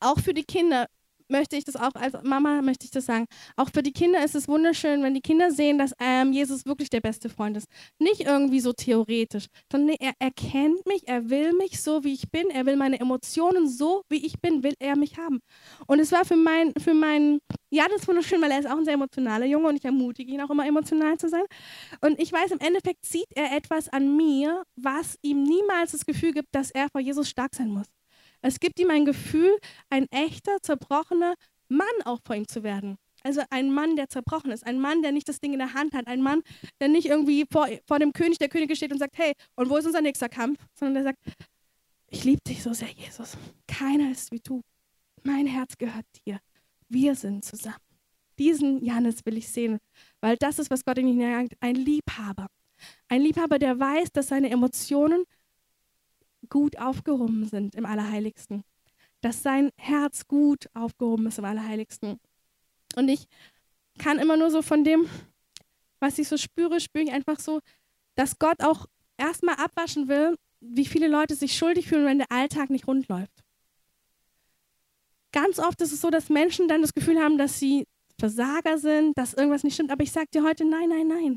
[0.00, 0.86] auch für die Kinder
[1.28, 3.26] möchte ich das auch, als Mama möchte ich das sagen.
[3.56, 6.90] Auch für die Kinder ist es wunderschön, wenn die Kinder sehen, dass ähm, Jesus wirklich
[6.90, 7.68] der beste Freund ist.
[7.98, 12.50] Nicht irgendwie so theoretisch, sondern er erkennt mich, er will mich so, wie ich bin,
[12.50, 15.40] er will meine Emotionen so, wie ich bin, will er mich haben.
[15.86, 18.78] Und es war für meinen, für meinen, ja, das ist wunderschön, weil er ist auch
[18.78, 21.44] ein sehr emotionaler Junge und ich ermutige ihn auch immer emotional zu sein.
[22.00, 26.32] Und ich weiß, im Endeffekt sieht er etwas an mir, was ihm niemals das Gefühl
[26.32, 27.86] gibt, dass er vor Jesus stark sein muss.
[28.46, 31.34] Es gibt ihm ein Gefühl, ein echter, zerbrochener
[31.68, 32.98] Mann auch vor ihm zu werden.
[33.22, 35.94] Also ein Mann, der zerbrochen ist, ein Mann, der nicht das Ding in der Hand
[35.94, 36.42] hat, ein Mann,
[36.78, 39.78] der nicht irgendwie vor, vor dem König der Könige steht und sagt, hey, und wo
[39.78, 40.58] ist unser nächster Kampf?
[40.74, 41.18] Sondern der sagt,
[42.10, 43.38] ich liebe dich so sehr, Jesus.
[43.66, 44.60] Keiner ist wie du.
[45.22, 46.38] Mein Herz gehört dir.
[46.90, 47.78] Wir sind zusammen.
[48.38, 49.78] Diesen Janis will ich sehen,
[50.20, 52.48] weil das ist, was Gott in ihn jagt, ein Liebhaber.
[53.08, 55.24] Ein Liebhaber, der weiß, dass seine Emotionen
[56.48, 58.64] gut aufgehoben sind im Allerheiligsten.
[59.20, 62.18] Dass sein Herz gut aufgehoben ist im Allerheiligsten.
[62.96, 63.26] Und ich
[63.98, 65.08] kann immer nur so von dem,
[66.00, 67.60] was ich so spüre, spüre ich einfach so,
[68.14, 72.70] dass Gott auch erstmal abwaschen will, wie viele Leute sich schuldig fühlen, wenn der Alltag
[72.70, 73.44] nicht rund läuft.
[75.32, 77.86] Ganz oft ist es so, dass Menschen dann das Gefühl haben, dass sie
[78.18, 79.90] Versager sind, dass irgendwas nicht stimmt.
[79.90, 81.36] Aber ich sage dir heute, nein, nein, nein.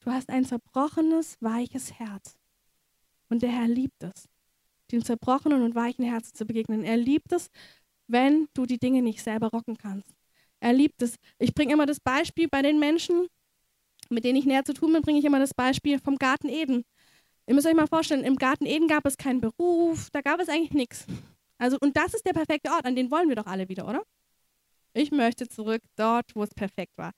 [0.00, 2.38] Du hast ein zerbrochenes, weiches Herz.
[3.32, 4.28] Und der Herr liebt es,
[4.90, 6.84] dem zerbrochenen und weichen Herzen zu begegnen.
[6.84, 7.48] Er liebt es,
[8.06, 10.14] wenn du die Dinge nicht selber rocken kannst.
[10.60, 11.16] Er liebt es.
[11.38, 13.28] Ich bringe immer das Beispiel bei den Menschen,
[14.10, 16.84] mit denen ich näher zu tun bin, bringe ich immer das Beispiel vom Garten Eden.
[17.46, 20.50] Ihr müsst euch mal vorstellen, im Garten Eden gab es keinen Beruf, da gab es
[20.50, 21.06] eigentlich nichts.
[21.56, 24.02] Also, und das ist der perfekte Ort, an den wollen wir doch alle wieder, oder?
[24.92, 27.12] Ich möchte zurück dort, wo es perfekt war.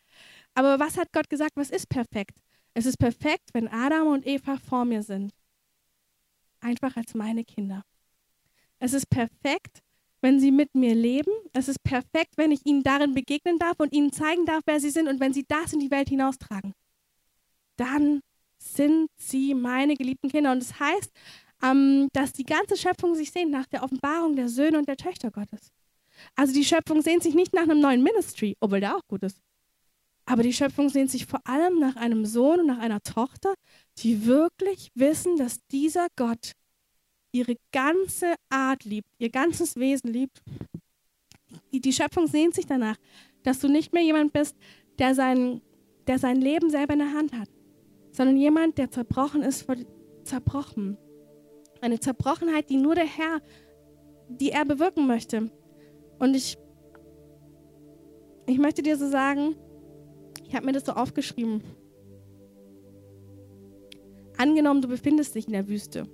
[0.55, 2.39] Aber was hat Gott gesagt, was ist perfekt?
[2.73, 5.33] Es ist perfekt, wenn Adam und Eva vor mir sind
[6.65, 7.85] einfach als meine Kinder.
[8.79, 9.83] Es ist perfekt,
[10.21, 11.31] wenn sie mit mir leben.
[11.53, 14.91] Es ist perfekt, wenn ich ihnen darin begegnen darf und ihnen zeigen darf, wer sie
[14.91, 16.73] sind und wenn sie das in die Welt hinaustragen.
[17.77, 18.21] Dann
[18.59, 20.53] sind sie meine geliebten Kinder.
[20.53, 21.13] Und das heißt,
[21.63, 25.31] ähm, dass die ganze Schöpfung sich sehnt nach der Offenbarung der Söhne und der Töchter
[25.31, 25.73] Gottes.
[26.37, 29.41] Also die Schöpfung sehnt sich nicht nach einem neuen Ministry, obwohl der auch gut ist.
[30.27, 33.55] Aber die Schöpfung sehnt sich vor allem nach einem Sohn und nach einer Tochter,
[33.99, 36.53] die wirklich wissen, dass dieser Gott
[37.33, 40.43] ihre ganze Art liebt, ihr ganzes Wesen liebt.
[41.73, 42.97] Die, Schöpfung sehnt sich danach,
[43.43, 44.57] dass du nicht mehr jemand bist,
[44.99, 45.61] der sein,
[46.07, 47.49] der sein Leben selber in der Hand hat,
[48.13, 49.77] sondern jemand, der zerbrochen ist vor
[50.23, 50.97] zerbrochen.
[51.81, 53.41] Eine Zerbrochenheit, die nur der Herr,
[54.29, 55.51] die er bewirken möchte.
[56.19, 56.57] Und ich,
[58.47, 59.55] ich möchte dir so sagen,
[60.55, 61.63] ich habe mir das so aufgeschrieben.
[64.37, 66.07] Angenommen, du befindest dich in der Wüste.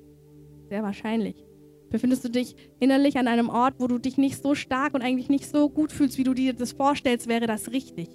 [0.71, 1.45] Sehr wahrscheinlich.
[1.91, 5.29] Befindest du dich innerlich an einem Ort, wo du dich nicht so stark und eigentlich
[5.29, 8.09] nicht so gut fühlst, wie du dir das vorstellst, wäre das richtig.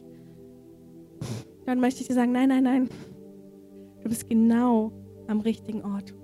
[1.68, 2.90] Dann möchte ich dir sagen, nein, nein, nein.
[4.02, 4.94] Du bist genau
[5.28, 6.16] am richtigen Ort.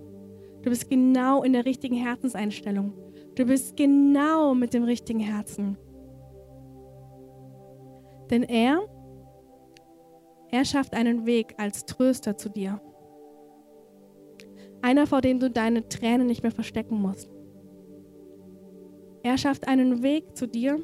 [0.64, 2.92] Du bist genau in der richtigen Herzenseinstellung.
[3.36, 5.78] Du bist genau mit dem richtigen Herzen.
[8.32, 8.82] Denn er,
[10.52, 12.82] er schafft einen Weg als Tröster zu dir.
[14.82, 17.30] Einer, vor dem du deine Tränen nicht mehr verstecken musst.
[19.24, 20.80] Er schafft einen Weg zu dir,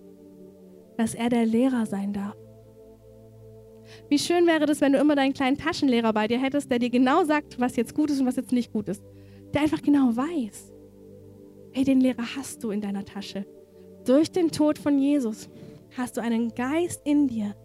[0.98, 2.36] dass er der Lehrer sein darf.
[4.10, 6.90] Wie schön wäre das, wenn du immer deinen kleinen Taschenlehrer bei dir hättest, der dir
[6.90, 9.04] genau sagt, was jetzt gut ist und was jetzt nicht gut ist.
[9.54, 10.74] Der einfach genau weiß.
[11.72, 13.46] Hey, den Lehrer hast du in deiner Tasche.
[14.06, 15.50] Durch den Tod von Jesus
[15.98, 17.56] hast du einen Geist in dir,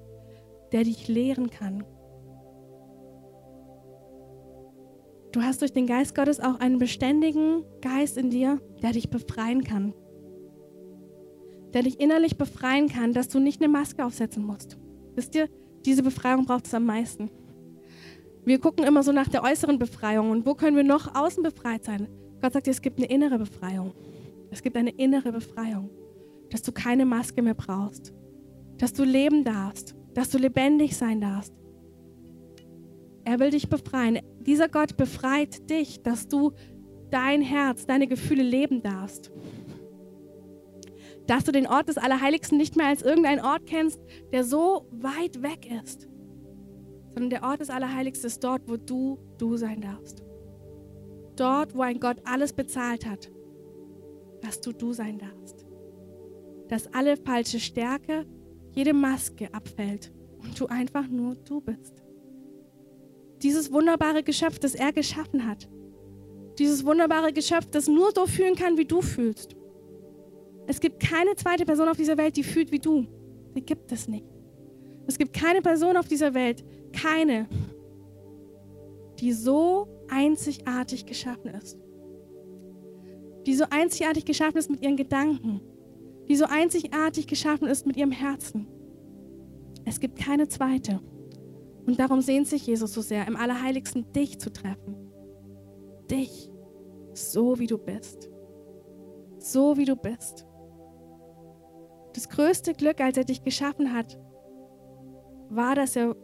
[0.72, 1.84] der dich lehren kann.
[5.33, 9.64] Du hast durch den Geist Gottes auch einen beständigen Geist in dir, der dich befreien
[9.64, 9.95] kann.
[11.73, 14.77] Der dich innerlich befreien kann, dass du nicht eine Maske aufsetzen musst.
[15.14, 15.49] Wisst ihr,
[15.87, 17.31] diese Befreiung braucht es am meisten.
[18.45, 21.85] Wir gucken immer so nach der äußeren Befreiung und wo können wir noch außen befreit
[21.85, 22.09] sein?
[22.42, 23.95] Gott sagt dir, es gibt eine innere Befreiung.
[24.51, 25.88] Es gibt eine innere Befreiung,
[26.51, 28.12] dass du keine Maske mehr brauchst,
[28.77, 31.55] dass du leben darfst, dass du lebendig sein darfst.
[33.25, 34.18] Er will dich befreien.
[34.46, 36.52] Dieser Gott befreit dich, dass du
[37.11, 39.31] dein Herz, deine Gefühle leben darfst
[41.26, 44.00] dass du den Ort des Allerheiligsten nicht mehr als irgendeinen Ort kennst,
[44.33, 46.09] der so weit weg ist,
[47.09, 50.22] sondern der Ort des Allerheiligsten ist dort, wo du du sein darfst.
[51.37, 53.31] Dort, wo ein Gott alles bezahlt hat,
[54.40, 55.64] dass du du sein darfst.
[56.68, 58.26] Dass alle falsche Stärke,
[58.72, 62.01] jede Maske abfällt und du einfach nur du bist.
[63.42, 65.68] Dieses wunderbare Geschöpf, das er geschaffen hat.
[66.59, 69.57] Dieses wunderbare Geschöpf, das nur so fühlen kann, wie du fühlst.
[70.66, 73.07] Es gibt keine zweite Person auf dieser Welt, die fühlt wie du.
[73.57, 74.24] Die gibt es nicht.
[75.07, 77.48] Es gibt keine Person auf dieser Welt, keine,
[79.18, 81.78] die so einzigartig geschaffen ist.
[83.46, 85.61] Die so einzigartig geschaffen ist mit ihren Gedanken.
[86.28, 88.68] Die so einzigartig geschaffen ist mit ihrem Herzen.
[89.85, 91.00] Es gibt keine zweite.
[91.87, 94.95] Und darum sehnt sich Jesus so sehr, im Allerheiligsten dich zu treffen.
[96.11, 96.51] Dich,
[97.12, 98.31] so wie du bist.
[99.38, 100.47] So wie du bist.
[102.14, 104.18] Das größte Glück, als er dich geschaffen hat,
[105.49, 106.14] war, dass er,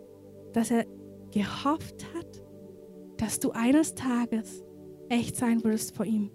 [0.53, 0.85] dass er
[1.33, 2.43] gehofft hat,
[3.17, 4.65] dass du eines Tages
[5.09, 6.31] echt sein würdest vor ihm.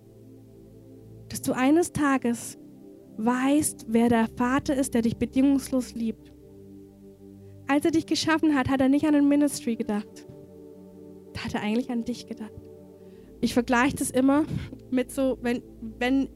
[1.30, 2.58] Dass du eines Tages
[3.18, 6.33] weißt, wer der Vater ist, der dich bedingungslos liebt.
[7.74, 10.28] Als er dich geschaffen hat, hat er nicht an ein Ministry gedacht.
[11.34, 12.52] Da hat er eigentlich an dich gedacht.
[13.42, 14.46] Ich vergleiche das immer
[14.92, 15.64] mit so, wenn,
[15.98, 16.30] wenn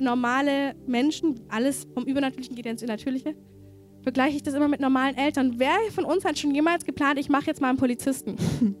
[0.00, 3.36] normale Menschen, alles vom Übernatürlichen geht ins Natürliche,
[4.02, 5.54] vergleiche ich das immer mit normalen Eltern.
[5.58, 8.34] Wer von uns hat schon jemals geplant, ich mache jetzt mal einen Polizisten?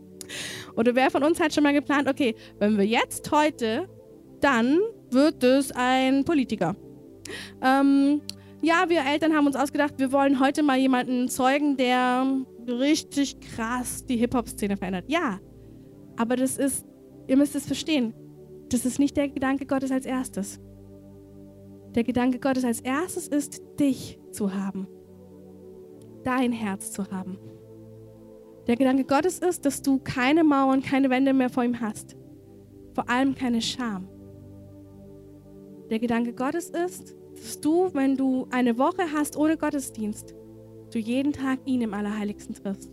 [0.76, 3.88] Oder wer von uns hat schon mal geplant, okay, wenn wir jetzt heute,
[4.40, 4.80] dann
[5.12, 6.74] wird es ein Politiker.
[7.62, 8.20] Ähm,
[8.62, 12.26] ja, wir Eltern haben uns ausgedacht, wir wollen heute mal jemanden zeugen, der
[12.66, 15.06] richtig krass die Hip-Hop-Szene verändert.
[15.08, 15.40] Ja,
[16.16, 16.86] aber das ist,
[17.26, 18.14] ihr müsst es verstehen,
[18.68, 20.60] das ist nicht der Gedanke Gottes als erstes.
[21.94, 24.86] Der Gedanke Gottes als erstes ist, dich zu haben,
[26.22, 27.38] dein Herz zu haben.
[28.66, 32.16] Der Gedanke Gottes ist, dass du keine Mauern, keine Wände mehr vor ihm hast,
[32.94, 34.08] vor allem keine Scham.
[35.90, 40.34] Der Gedanke Gottes ist, dass du, wenn du eine Woche hast ohne Gottesdienst,
[40.92, 42.90] du jeden Tag ihn im Allerheiligsten triffst.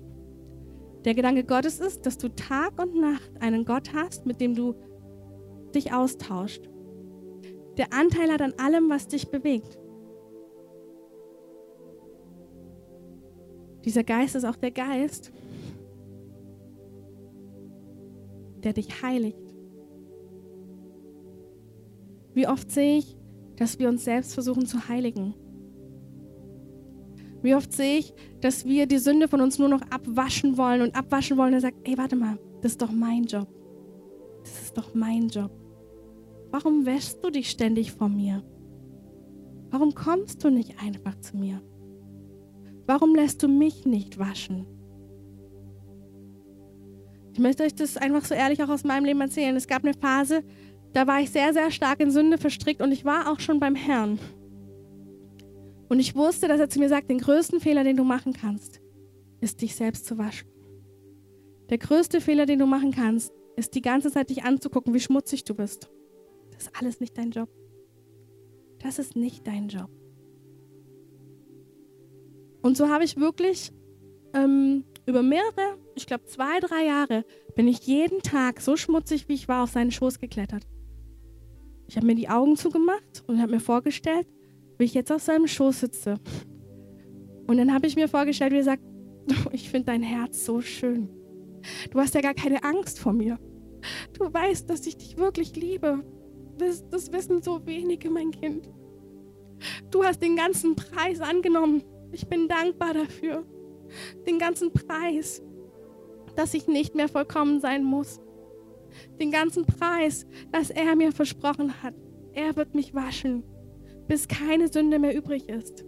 [1.05, 4.75] Der Gedanke Gottes ist, dass du Tag und Nacht einen Gott hast, mit dem du
[5.73, 6.69] dich austauscht
[7.77, 9.77] der Anteil hat an allem, was dich bewegt.
[13.85, 15.31] Dieser Geist ist auch der Geist,
[18.63, 19.37] der dich heiligt.
[22.33, 23.16] Wie oft sehe ich,
[23.57, 25.33] dass wir uns selbst versuchen zu heiligen?
[27.41, 30.95] Wie oft sehe ich, dass wir die Sünde von uns nur noch abwaschen wollen und
[30.95, 33.47] abwaschen wollen und sagt, ey, warte mal, das ist doch mein Job.
[34.41, 35.51] Das ist doch mein Job.
[36.51, 38.43] Warum wäschst du dich ständig vor mir?
[39.69, 41.61] Warum kommst du nicht einfach zu mir?
[42.85, 44.65] Warum lässt du mich nicht waschen?
[47.33, 49.55] Ich möchte euch das einfach so ehrlich auch aus meinem Leben erzählen.
[49.55, 50.43] Es gab eine Phase,
[50.97, 53.75] da war ich sehr, sehr stark in Sünde verstrickt und ich war auch schon beim
[53.75, 54.17] Herrn.
[55.89, 58.81] Und ich wusste, dass er zu mir sagt, den größten Fehler, den du machen kannst,
[59.39, 60.49] ist dich selbst zu waschen.
[61.69, 65.43] Der größte Fehler, den du machen kannst, ist die ganze Zeit dich anzugucken, wie schmutzig
[65.43, 65.87] du bist.
[66.53, 67.49] Das ist alles nicht dein Job.
[68.79, 69.91] Das ist nicht dein Job.
[72.63, 73.71] Und so habe ich wirklich
[74.33, 77.23] ähm, über mehrere, ich glaube zwei, drei Jahre,
[77.55, 80.65] bin ich jeden Tag so schmutzig, wie ich war, auf seinen Schoß geklettert.
[81.87, 84.27] Ich habe mir die Augen zugemacht und habe mir vorgestellt,
[84.77, 86.15] wie ich jetzt auf seinem Schoß sitze.
[87.47, 88.83] Und dann habe ich mir vorgestellt, wie er sagt,
[89.51, 91.09] ich finde dein Herz so schön.
[91.91, 93.39] Du hast ja gar keine Angst vor mir.
[94.13, 96.03] du weißt, dass ich dich wirklich liebe.
[96.57, 98.69] Das wissen so wenige, mein Kind.
[99.91, 101.83] Du hast den ganzen Preis angenommen.
[102.11, 103.45] Ich bin dankbar dafür.
[104.25, 105.41] Den ganzen Preis,
[106.35, 108.19] dass ich nicht mehr vollkommen sein muss.
[109.19, 111.93] Den ganzen Preis, dass er mir versprochen hat.
[112.33, 113.43] Er wird mich waschen,
[114.07, 115.85] bis keine Sünde mehr übrig ist.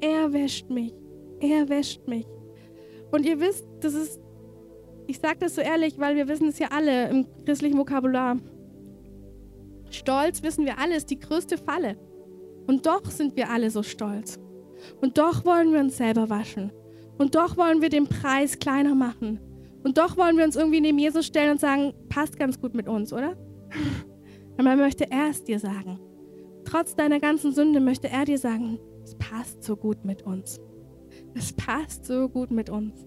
[0.00, 0.94] Er wäscht mich.
[1.40, 2.26] Er wäscht mich.
[3.10, 4.20] Und ihr wisst, das ist,
[5.06, 8.38] ich sage das so ehrlich, weil wir wissen es ja alle im christlichen Vokabular.
[9.90, 11.96] Stolz, wissen wir alle, ist die größte Falle.
[12.66, 14.40] Und doch sind wir alle so stolz.
[15.00, 16.72] Und doch wollen wir uns selber waschen.
[17.18, 19.38] Und doch wollen wir den Preis kleiner machen.
[19.84, 22.88] Und doch wollen wir uns irgendwie neben Jesus stellen und sagen, passt ganz gut mit
[22.88, 23.36] uns, oder?
[24.56, 26.00] Aber er möchte er es dir sagen.
[26.64, 30.58] Trotz deiner ganzen Sünde möchte er dir sagen, es passt so gut mit uns.
[31.34, 33.06] Es passt so gut mit uns.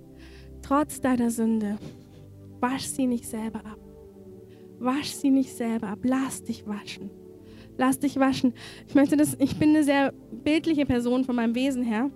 [0.61, 1.77] Trotz deiner Sünde.
[2.59, 3.79] Wasch sie nicht selber ab.
[4.79, 5.99] Wasch sie nicht selber ab.
[6.03, 7.09] Lass dich waschen.
[7.77, 8.53] Lass dich waschen.
[8.87, 12.11] Ich möchte das, ich bin eine sehr bildliche Person von meinem Wesen her.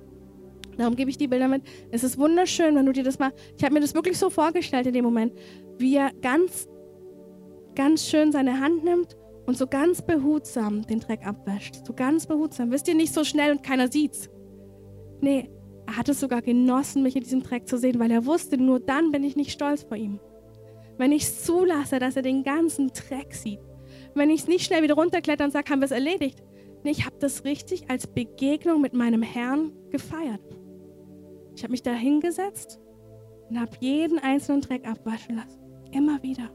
[0.78, 1.64] Darum gebe ich die Bilder mit.
[1.92, 3.32] Es ist wunderschön, wenn du dir das mal.
[3.58, 5.34] Ich habe mir das wirklich so vorgestellt in dem Moment,
[5.78, 6.68] wie er ganz,
[7.76, 11.86] ganz schön seine Hand nimmt und so ganz behutsam den Dreck abwäscht.
[11.86, 12.72] So ganz behutsam.
[12.72, 14.30] Wisst ihr, nicht so schnell und keiner sieht's.
[15.20, 15.50] Nee,
[15.88, 18.80] er hat es sogar genossen, mich in diesem Dreck zu sehen, weil er wusste, nur
[18.80, 20.20] dann bin ich nicht stolz vor ihm.
[20.98, 23.60] Wenn ich es zulasse, dass er den ganzen Dreck sieht.
[24.14, 26.42] Wenn ich es nicht schnell wieder runterkletter und sage, haben wir es erledigt.
[26.84, 30.42] Nee, ich habe das richtig als Begegnung mit meinem Herrn gefeiert.
[31.62, 32.80] Ich habe mich da hingesetzt
[33.48, 35.62] und habe jeden einzelnen Dreck abwaschen lassen.
[35.92, 36.50] Immer wieder.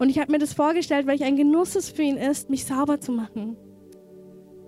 [0.00, 2.64] Und ich habe mir das vorgestellt, weil ich ein Genuss es für ihn ist, mich
[2.64, 3.56] sauber zu machen.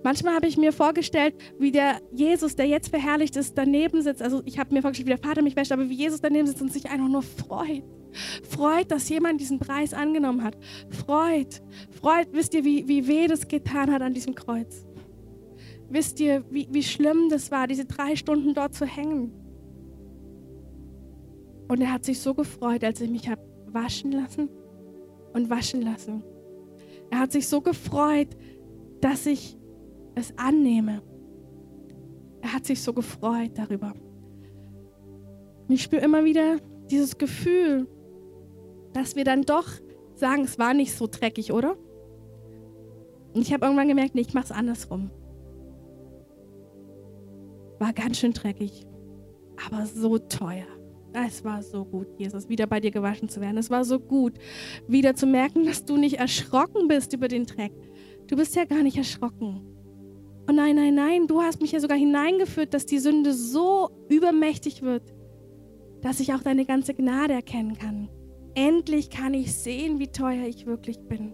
[0.01, 4.21] Manchmal habe ich mir vorgestellt, wie der Jesus, der jetzt verherrlicht ist, daneben sitzt.
[4.21, 6.61] Also ich habe mir vorgestellt, wie der Vater mich wäscht, aber wie Jesus daneben sitzt
[6.61, 7.83] und sich einfach nur freut.
[8.49, 10.57] Freut, dass jemand diesen Preis angenommen hat.
[11.05, 11.61] Freut.
[11.99, 14.85] Freut, wisst ihr, wie, wie weh das getan hat an diesem Kreuz.
[15.89, 19.33] Wisst ihr, wie, wie schlimm das war, diese drei Stunden dort zu hängen.
[21.69, 24.49] Und er hat sich so gefreut, als ich mich habe waschen lassen
[25.33, 26.23] und waschen lassen.
[27.11, 28.35] Er hat sich so gefreut,
[29.01, 29.55] dass ich
[30.15, 31.03] es annehme.
[32.41, 33.93] Er hat sich so gefreut darüber.
[35.67, 36.57] Und ich spüre immer wieder
[36.89, 37.87] dieses Gefühl,
[38.93, 39.67] dass wir dann doch
[40.15, 41.77] sagen, es war nicht so dreckig, oder?
[43.35, 45.11] Und ich habe irgendwann gemerkt, nee, ich mache es andersrum.
[47.77, 48.87] War ganz schön dreckig,
[49.67, 50.65] aber so teuer.
[51.13, 53.57] Es war so gut, Jesus, wieder bei dir gewaschen zu werden.
[53.57, 54.33] Es war so gut,
[54.87, 57.73] wieder zu merken, dass du nicht erschrocken bist über den Dreck.
[58.27, 59.61] Du bist ja gar nicht erschrocken.
[60.47, 64.81] Oh nein, nein, nein, du hast mich ja sogar hineingeführt, dass die Sünde so übermächtig
[64.81, 65.13] wird,
[66.01, 68.09] dass ich auch deine ganze Gnade erkennen kann.
[68.55, 71.33] Endlich kann ich sehen, wie teuer ich wirklich bin.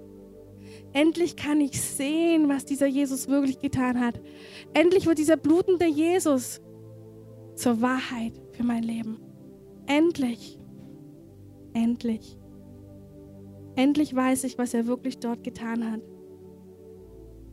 [0.94, 4.22] Endlich kann ich sehen, was dieser Jesus wirklich getan hat.
[4.74, 6.62] Endlich wird dieser blutende Jesus
[7.56, 9.25] zur Wahrheit für mein Leben.
[9.88, 10.60] Endlich.
[11.74, 12.38] Endlich.
[13.76, 16.02] Endlich weiß ich, was er wirklich dort getan hat.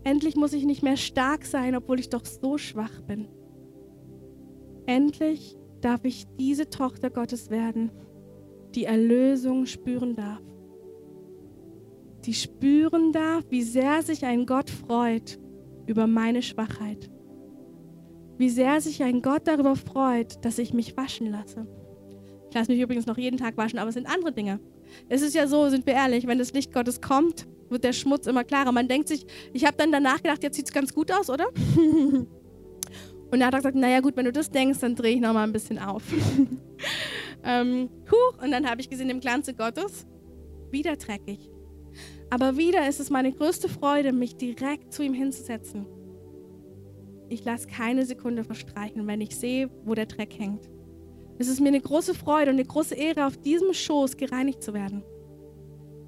[0.04, 3.28] Endlich muss ich nicht mehr stark sein, obwohl ich doch so schwach bin.
[4.86, 7.90] Endlich darf ich diese Tochter Gottes werden,
[8.74, 10.42] die Erlösung spüren darf.
[12.24, 15.40] Die spüren darf, wie sehr sich ein Gott freut
[15.86, 17.10] über meine Schwachheit.
[18.38, 21.66] Wie sehr sich ein Gott darüber freut, dass ich mich waschen lasse.
[22.52, 24.60] Ich lasse mich übrigens noch jeden Tag waschen, aber es sind andere Dinge.
[25.08, 28.26] Es ist ja so, sind wir ehrlich, wenn das Licht Gottes kommt, wird der Schmutz
[28.26, 28.72] immer klarer.
[28.72, 31.46] Man denkt sich, ich habe dann danach gedacht, jetzt sieht es ganz gut aus, oder?
[33.30, 35.52] Und er hat gesagt, naja gut, wenn du das denkst, dann drehe ich nochmal ein
[35.54, 36.02] bisschen auf.
[37.42, 40.06] ähm, huch, und dann habe ich gesehen, im Glanze Gottes,
[40.70, 41.48] wieder dreckig.
[42.28, 45.86] Aber wieder ist es meine größte Freude, mich direkt zu ihm hinzusetzen.
[47.30, 50.68] Ich lasse keine Sekunde verstreichen, wenn ich sehe, wo der Dreck hängt.
[51.38, 54.74] Es ist mir eine große Freude und eine große Ehre, auf diesem Schoß gereinigt zu
[54.74, 55.02] werden.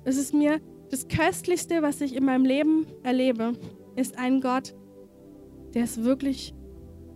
[0.05, 0.61] Es ist mir
[0.91, 3.55] das Köstlichste, was ich in meinem Leben erlebe,
[3.97, 4.75] ist ein Gott,
[5.75, 6.55] der es wirklich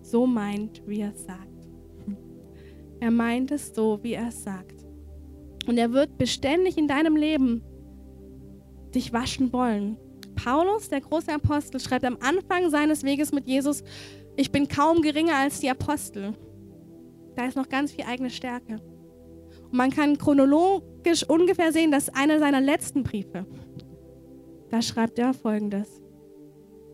[0.03, 1.69] so meint, wie er es sagt.
[3.01, 4.85] Er meint es so, wie er es sagt.
[5.67, 7.63] Und er wird beständig in deinem Leben
[8.95, 9.99] dich waschen wollen.
[10.35, 13.83] Paulus, der große Apostel, schreibt am Anfang seines Weges mit Jesus,
[14.37, 16.35] ich bin kaum geringer als die Apostel.
[17.39, 18.81] Da ist noch ganz viel eigene Stärke.
[19.71, 23.47] Und man kann chronologisch ungefähr sehen, dass einer seiner letzten Briefe,
[24.71, 26.03] da schreibt er folgendes.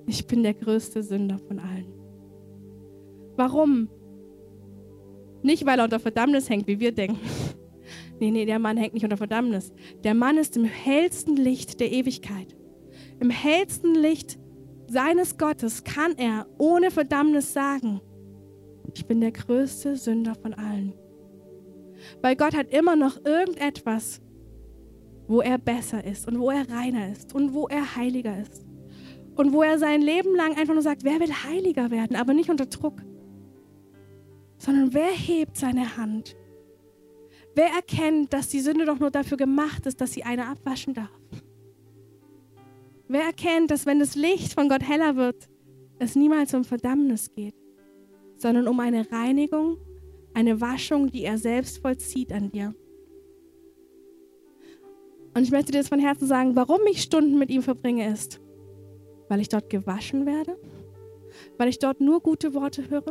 [0.07, 1.86] Ich bin der größte Sünder von allen.
[3.36, 3.88] Warum?
[5.42, 7.18] Nicht, weil er unter Verdammnis hängt, wie wir denken.
[8.20, 9.72] Nee, nee, der Mann hängt nicht unter Verdammnis.
[10.05, 12.57] Der Mann ist im hellsten Licht der Ewigkeit.
[13.18, 14.38] Im hellsten Licht
[14.86, 18.01] seines Gottes kann er ohne Verdammnis sagen,
[18.93, 20.93] ich bin der größte Sünder von allen.
[22.20, 24.20] Weil Gott hat immer noch irgendetwas,
[25.26, 28.66] wo er besser ist und wo er reiner ist und wo er heiliger ist.
[29.37, 32.51] Und wo er sein Leben lang einfach nur sagt, wer will heiliger werden, aber nicht
[32.51, 33.03] unter Druck,
[34.59, 36.37] sondern wer hebt seine Hand?
[37.57, 41.11] Wer erkennt, dass die Sünde doch nur dafür gemacht ist, dass sie eine abwaschen darf?
[43.09, 45.49] Wer erkennt, dass wenn das Licht von Gott heller wird,
[45.99, 47.55] es niemals um Verdammnis geht,
[48.37, 49.78] sondern um eine Reinigung,
[50.35, 52.74] eine Waschung, die er selbst vollzieht an dir?
[55.35, 58.41] Und ich möchte dir das von Herzen sagen, warum ich Stunden mit ihm verbringe, ist,
[59.28, 60.57] weil ich dort gewaschen werde,
[61.59, 63.11] weil ich dort nur gute Worte höre,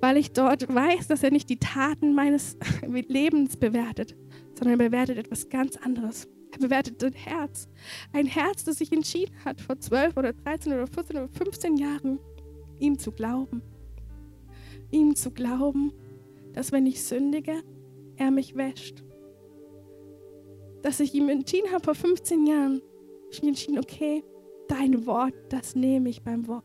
[0.00, 4.16] weil ich dort weiß, dass er nicht die Taten meines Lebens bewertet,
[4.54, 6.28] sondern er bewertet etwas ganz anderes.
[6.52, 7.68] Er bewertet ein Herz.
[8.12, 12.20] Ein Herz, das sich entschieden hat, vor 12 oder 13 oder 14 oder 15 Jahren,
[12.78, 13.62] ihm zu glauben.
[14.94, 15.92] Ihm zu glauben,
[16.52, 17.64] dass wenn ich sündige,
[18.16, 19.02] er mich wäscht.
[20.82, 22.80] Dass ich ihm entschieden habe vor 15 Jahren,
[23.28, 24.22] ich mich entschieden, okay,
[24.68, 26.64] dein Wort, das nehme ich beim Wort.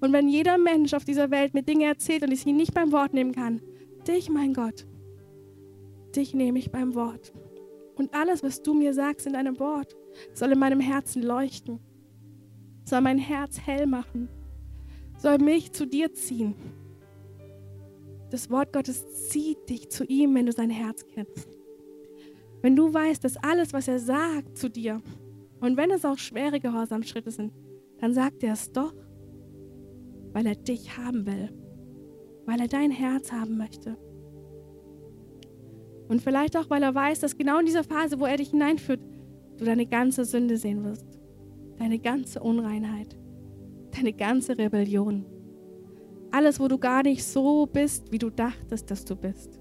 [0.00, 2.90] Und wenn jeder Mensch auf dieser Welt mir Dinge erzählt und ich sie nicht beim
[2.90, 3.62] Wort nehmen kann,
[4.08, 4.84] dich, mein Gott,
[6.16, 7.32] dich nehme ich beim Wort.
[7.94, 9.96] Und alles, was du mir sagst in deinem Wort,
[10.34, 11.78] soll in meinem Herzen leuchten,
[12.84, 14.28] soll mein Herz hell machen,
[15.16, 16.56] soll mich zu dir ziehen.
[18.30, 21.48] Das Wort Gottes zieht dich zu ihm, wenn du sein Herz kennst.
[22.62, 25.00] Wenn du weißt, dass alles, was er sagt zu dir,
[25.60, 27.52] und wenn es auch schwere Gehorsamschritte sind,
[27.98, 28.94] dann sagt er es doch,
[30.32, 31.50] weil er dich haben will,
[32.44, 33.96] weil er dein Herz haben möchte.
[36.08, 39.00] Und vielleicht auch, weil er weiß, dass genau in dieser Phase, wo er dich hineinführt,
[39.58, 41.06] du deine ganze Sünde sehen wirst.
[41.78, 43.16] Deine ganze Unreinheit.
[43.92, 45.24] Deine ganze Rebellion.
[46.30, 49.60] Alles, wo du gar nicht so bist, wie du dachtest, dass du bist.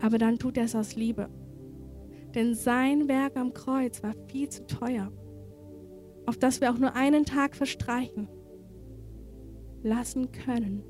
[0.00, 1.28] Aber dann tut er es aus Liebe.
[2.34, 5.10] Denn sein Werk am Kreuz war viel zu teuer,
[6.26, 8.28] auf das wir auch nur einen Tag verstreichen
[9.82, 10.82] lassen können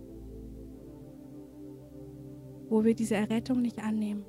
[2.71, 4.25] wo wir diese Errettung nicht annehmen.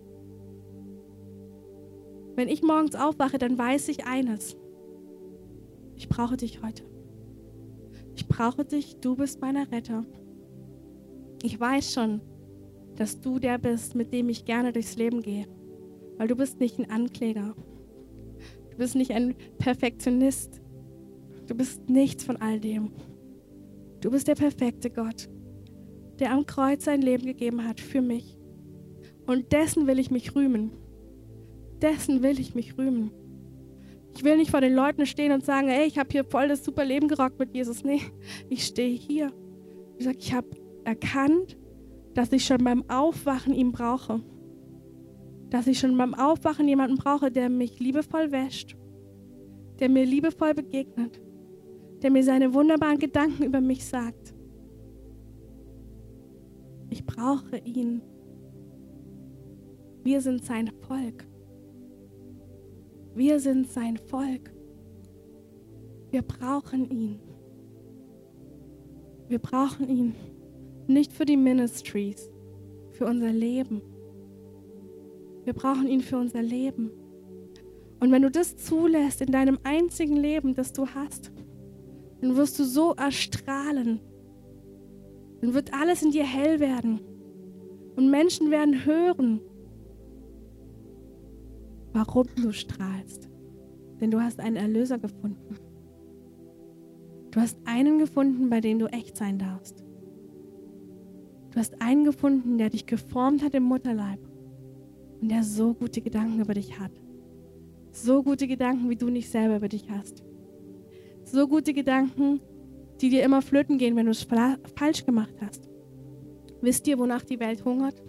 [2.36, 4.58] Wenn ich morgens aufwache, dann weiß ich eines.
[5.96, 6.89] Ich brauche dich heute.
[8.20, 10.06] Ich brauche dich, du bist mein Retter.
[11.42, 12.22] Ich weiß schon,
[12.96, 15.48] dass du der bist, mit dem ich gerne durchs Leben gehe,
[16.18, 17.56] weil du bist nicht ein Ankläger.
[18.72, 20.62] Du bist nicht ein Perfektionist.
[21.48, 22.92] Du bist nichts von all dem.
[24.02, 25.30] Du bist der perfekte Gott
[26.20, 28.38] der am Kreuz sein Leben gegeben hat für mich.
[29.26, 30.72] Und dessen will ich mich rühmen.
[31.82, 33.12] Dessen will ich mich rühmen.
[34.16, 36.64] Ich will nicht vor den Leuten stehen und sagen, ey, ich habe hier voll das
[36.64, 37.84] super Leben gerockt mit Jesus.
[37.84, 38.02] Nee,
[38.50, 39.32] ich stehe hier.
[39.98, 40.48] Ich sage, ich habe
[40.84, 41.58] erkannt,
[42.14, 44.22] dass ich schon beim Aufwachen ihn brauche.
[45.50, 48.76] Dass ich schon beim Aufwachen jemanden brauche, der mich liebevoll wäscht,
[49.80, 51.22] der mir liebevoll begegnet,
[52.02, 54.34] der mir seine wunderbaren Gedanken über mich sagt.
[56.90, 58.02] Ich brauche ihn.
[60.04, 61.29] Wir sind sein Volk.
[63.16, 64.52] Wir sind sein Volk.
[66.12, 67.20] Wir brauchen ihn.
[69.28, 70.16] Wir brauchen ihn
[70.88, 72.32] nicht für die Ministries,
[72.92, 73.82] für unser Leben.
[75.44, 76.92] Wir brauchen ihn für unser Leben.
[78.00, 81.32] Und wenn du das zulässt in deinem einzigen Leben, das du hast,
[82.22, 84.00] dann wirst du so erstrahlen,
[85.42, 87.02] dann wird alles in dir hell werden.
[87.96, 89.42] Und Menschen werden hören,
[91.94, 93.30] warum du strahlst.
[94.00, 95.58] Denn du hast einen Erlöser gefunden.
[97.32, 99.84] Du hast einen gefunden, bei dem du echt sein darfst.
[101.52, 104.20] Du hast einen gefunden, der dich geformt hat im Mutterleib
[105.22, 106.92] und der so gute Gedanken über dich hat.
[107.92, 110.24] So gute Gedanken, wie du nicht selber über dich hast.
[111.24, 112.40] So gute Gedanken,
[113.02, 114.28] die dir immer flöten gehen, wenn du es
[114.76, 115.70] falsch gemacht hast.
[116.62, 118.02] Wisst ihr, wonach die Welt hungert?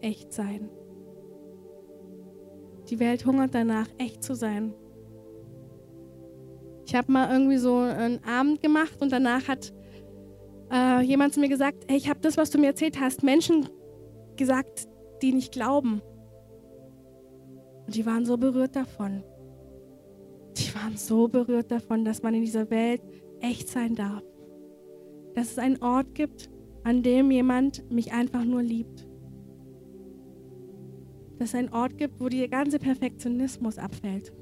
[0.00, 0.70] Echt sein.
[2.90, 4.74] Die Welt hungert danach, echt zu sein.
[6.86, 9.72] Ich habe mal irgendwie so einen Abend gemacht und danach hat
[10.72, 13.68] äh, jemand zu mir gesagt, hey, ich habe das, was du mir erzählt hast, Menschen
[14.36, 14.88] gesagt,
[15.20, 16.00] die nicht glauben.
[17.86, 19.22] Und die waren so berührt davon
[20.58, 23.02] die waren so berührt davon, dass man in dieser Welt
[23.40, 24.22] echt sein darf.
[25.34, 26.50] Dass es einen Ort gibt,
[26.84, 29.06] an dem jemand mich einfach nur liebt.
[31.38, 34.32] Dass es einen Ort gibt, wo der ganze Perfektionismus abfällt.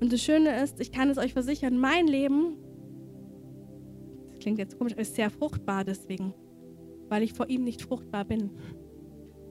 [0.00, 2.56] Und das Schöne ist, ich kann es euch versichern, mein Leben,
[4.28, 6.34] das klingt jetzt komisch, ist sehr fruchtbar deswegen,
[7.08, 8.50] weil ich vor ihm nicht fruchtbar bin.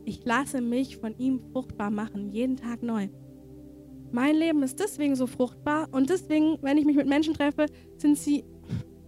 [0.06, 3.10] Ich lasse mich von ihm fruchtbar machen, jeden Tag neu.
[4.12, 7.66] Mein Leben ist deswegen so fruchtbar und deswegen, wenn ich mich mit Menschen treffe,
[7.98, 8.46] sind sie,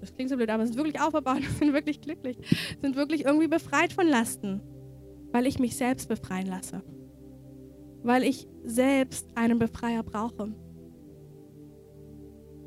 [0.01, 2.37] das klingt so blöd, aber sind wirklich auferbaut, sind wirklich glücklich,
[2.81, 4.61] sind wirklich irgendwie befreit von Lasten,
[5.31, 6.81] weil ich mich selbst befreien lasse,
[8.03, 10.53] weil ich selbst einen Befreier brauche,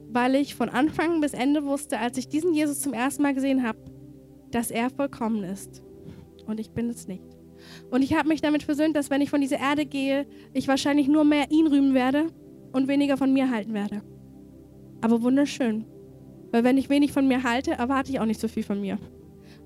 [0.09, 3.67] weil ich von Anfang bis Ende wusste, als ich diesen Jesus zum ersten Mal gesehen
[3.67, 3.79] habe,
[4.51, 5.83] dass er vollkommen ist
[6.47, 7.25] und ich bin es nicht.
[7.91, 11.09] Und ich habe mich damit versöhnt, dass wenn ich von dieser Erde gehe, ich wahrscheinlich
[11.09, 12.27] nur mehr ihn rühmen werde
[12.73, 14.03] und weniger von mir halten werde.
[15.01, 15.85] Aber wunderschön.
[16.51, 18.99] Weil wenn ich wenig von mir halte, erwarte ich auch nicht so viel von mir.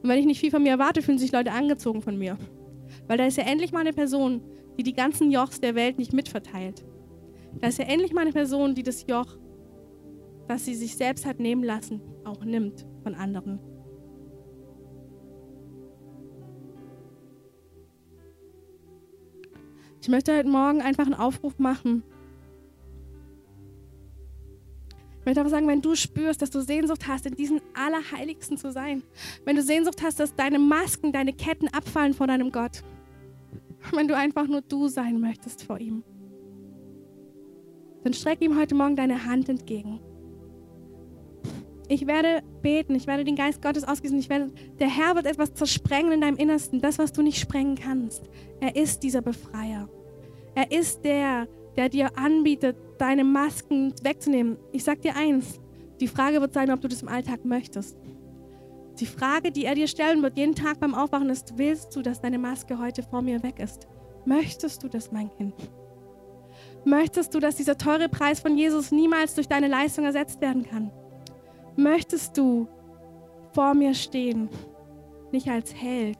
[0.03, 2.39] Und wenn ich nicht viel von mir erwarte, fühlen sich Leute angezogen von mir.
[3.07, 4.43] Weil da ist ja endlich mal eine Person,
[4.77, 6.85] die die ganzen Jochs der Welt nicht mitverteilt.
[7.61, 9.39] Da ist ja endlich mal eine Person, die das Joch,
[10.49, 13.59] das sie sich selbst hat nehmen lassen, auch nimmt von anderen.
[20.03, 22.05] Ich möchte heute Morgen einfach einen Aufruf machen.
[25.19, 28.71] Ich möchte einfach sagen, wenn du spürst, dass du Sehnsucht hast, in diesen Allerheiligsten zu
[28.71, 29.03] sein,
[29.45, 32.85] wenn du Sehnsucht hast, dass deine Masken, deine Ketten abfallen vor deinem Gott,
[33.93, 36.03] wenn du einfach nur du sein möchtest vor ihm,
[38.05, 40.01] dann streck ihm heute Morgen deine Hand entgegen.
[41.89, 44.51] Ich werde beten, ich werde den Geist Gottes ausgießen, ich werde,
[44.81, 48.29] der Herr wird etwas zersprengen in deinem Innersten, das, was du nicht sprengen kannst.
[48.61, 49.89] Er ist dieser Befreier.
[50.57, 51.47] Er ist der,
[51.77, 54.57] der dir anbietet, deine Masken wegzunehmen.
[54.73, 55.61] Ich sag dir eins,
[56.01, 57.97] die Frage wird sein, ob du das im Alltag möchtest.
[58.99, 62.21] Die Frage, die er dir stellen wird, jeden Tag beim Aufwachen, ist, willst du, dass
[62.21, 63.87] deine Maske heute vor mir weg ist?
[64.25, 65.55] Möchtest du das, mein Kind?
[66.85, 70.91] Möchtest du, dass dieser teure Preis von Jesus niemals durch deine Leistung ersetzt werden kann?
[71.77, 72.69] Möchtest du
[73.53, 74.49] vor mir stehen,
[75.33, 76.19] nicht als Held,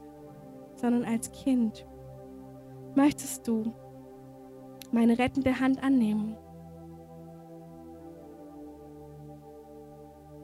[0.75, 1.87] sondern als Kind?
[2.95, 3.73] Möchtest du
[4.93, 6.37] meine rettende Hand annehmen.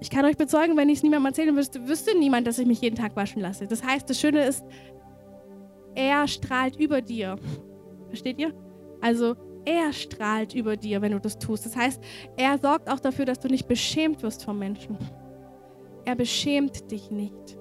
[0.03, 2.81] Ich kann euch bezeugen, wenn ich es niemandem erzählen wüsste, wüsste niemand, dass ich mich
[2.81, 3.69] jeden Tag waschen lasse.
[3.69, 4.65] Das heißt, das Schöne ist,
[5.95, 7.37] er strahlt über dir.
[8.09, 8.53] Versteht ihr?
[9.01, 11.67] Also er strahlt über dir, wenn du das tust.
[11.67, 12.03] Das heißt,
[12.37, 14.99] er sorgt auch dafür, dass du nicht beschämt wirst vom Menschen.
[16.05, 17.57] Er beschämt dich nicht,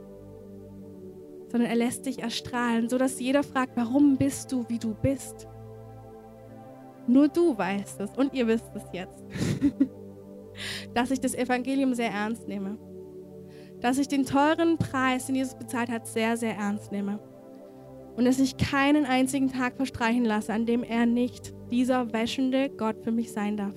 [1.48, 5.48] sondern er lässt dich erstrahlen, sodass jeder fragt, warum bist du, wie du bist?
[7.06, 9.24] Nur du weißt es und ihr wisst es jetzt,
[10.94, 12.78] dass ich das Evangelium sehr ernst nehme.
[13.80, 17.20] Dass ich den teuren Preis, den Jesus bezahlt hat, sehr, sehr ernst nehme.
[18.16, 23.04] Und dass ich keinen einzigen Tag verstreichen lasse, an dem er nicht dieser wäschende Gott
[23.04, 23.74] für mich sein darf.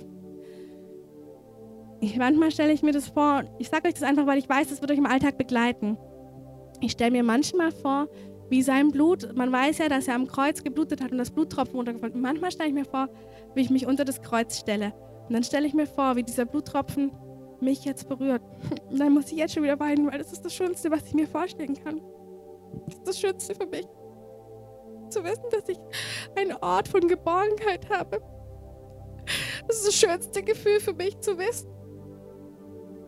[2.01, 4.68] Ich, manchmal stelle ich mir das vor, ich sage euch das einfach, weil ich weiß,
[4.68, 5.97] das wird euch im Alltag begleiten.
[6.81, 8.09] Ich stelle mir manchmal vor,
[8.51, 11.77] wie sein Blut, man weiß ja, dass er am Kreuz geblutet hat und das Bluttropfen
[11.77, 12.20] runtergefallen.
[12.20, 13.09] Manchmal stelle ich mir vor,
[13.55, 14.93] wie ich mich unter das Kreuz stelle.
[15.29, 17.12] Und dann stelle ich mir vor, wie dieser Bluttropfen
[17.61, 18.43] mich jetzt berührt.
[18.91, 21.14] Und dann muss ich jetzt schon wieder weinen, weil das ist das Schönste, was ich
[21.14, 22.01] mir vorstellen kann.
[22.87, 23.87] Das ist das Schönste für mich.
[25.09, 25.79] Zu wissen, dass ich
[26.37, 28.20] einen Ort von Geborgenheit habe.
[29.66, 31.70] Das ist das schönste Gefühl für mich zu wissen,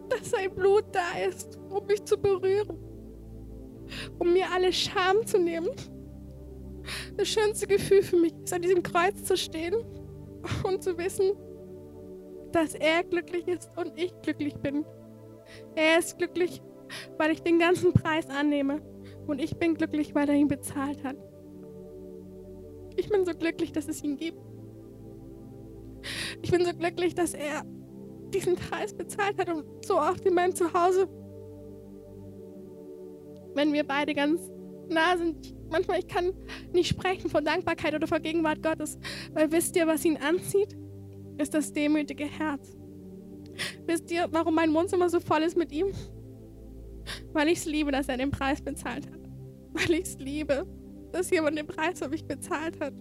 [0.09, 2.87] dass sein Blut da ist, um mich zu berühren
[4.19, 5.71] um mir alle Scham zu nehmen.
[7.17, 9.75] Das schönste Gefühl für mich ist, an diesem Kreuz zu stehen
[10.65, 11.33] und zu wissen,
[12.57, 14.85] dass er glücklich ist und ich glücklich bin.
[15.75, 16.63] Er ist glücklich,
[17.19, 18.81] weil ich den ganzen Preis annehme
[19.27, 21.17] und ich bin glücklich, weil er ihn bezahlt hat.
[22.97, 24.39] Ich bin so glücklich, dass es ihn gibt.
[26.43, 27.63] Ich bin so glücklich, dass er
[28.33, 31.09] diesen Preis bezahlt hat und so oft in meinem Zuhause
[33.57, 34.53] wenn wir beide ganz
[34.89, 35.55] nah sind.
[35.71, 36.33] Manchmal, ich kann
[36.73, 38.99] nicht sprechen von Dankbarkeit oder vor Gegenwart Gottes,
[39.33, 40.77] weil wisst ihr, was ihn anzieht?
[41.39, 42.77] Ist das demütige Herz.
[43.87, 45.89] Wisst ihr, warum mein Mund immer so voll ist mit ihm?
[47.33, 49.21] Weil ich es liebe, dass er den Preis bezahlt hat.
[49.73, 50.67] Weil ich es liebe,
[51.13, 52.95] dass jemand den Preis für mich bezahlt hat.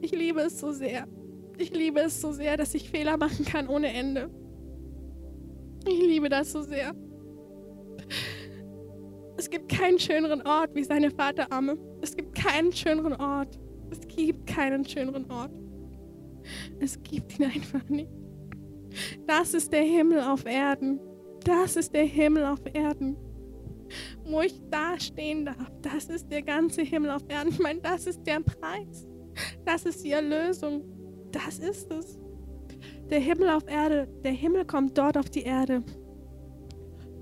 [0.00, 1.06] Ich liebe es so sehr.
[1.58, 4.30] Ich liebe es so sehr, dass ich Fehler machen kann ohne Ende.
[5.86, 6.94] Ich liebe das so sehr.
[9.36, 11.78] Es gibt keinen schöneren Ort wie seine Vaterarme.
[12.00, 13.58] Es gibt keinen schöneren Ort.
[13.90, 15.52] Es gibt keinen schöneren Ort.
[16.80, 18.10] Es gibt ihn einfach nicht.
[19.26, 21.00] Das ist der Himmel auf Erden.
[21.44, 23.16] Das ist der Himmel auf Erden.
[24.24, 25.72] wo ich da stehen darf.
[25.82, 27.50] Das ist der ganze Himmel auf Erden.
[27.50, 29.06] Ich meine, das ist der Preis.
[29.64, 30.82] Das ist die Erlösung.
[31.30, 32.18] Das ist es.
[33.10, 35.82] Der Himmel auf Erde, der Himmel kommt dort auf die Erde,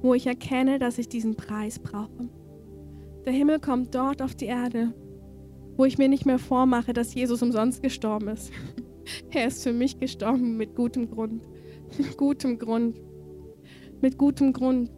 [0.01, 2.29] wo ich erkenne, dass ich diesen Preis brauche.
[3.27, 4.95] Der Himmel kommt dort auf die Erde,
[5.77, 8.51] wo ich mir nicht mehr vormache, dass Jesus umsonst gestorben ist.
[9.31, 11.47] Er ist für mich gestorben mit gutem Grund.
[11.99, 13.01] Mit gutem Grund.
[14.01, 14.91] Mit gutem Grund.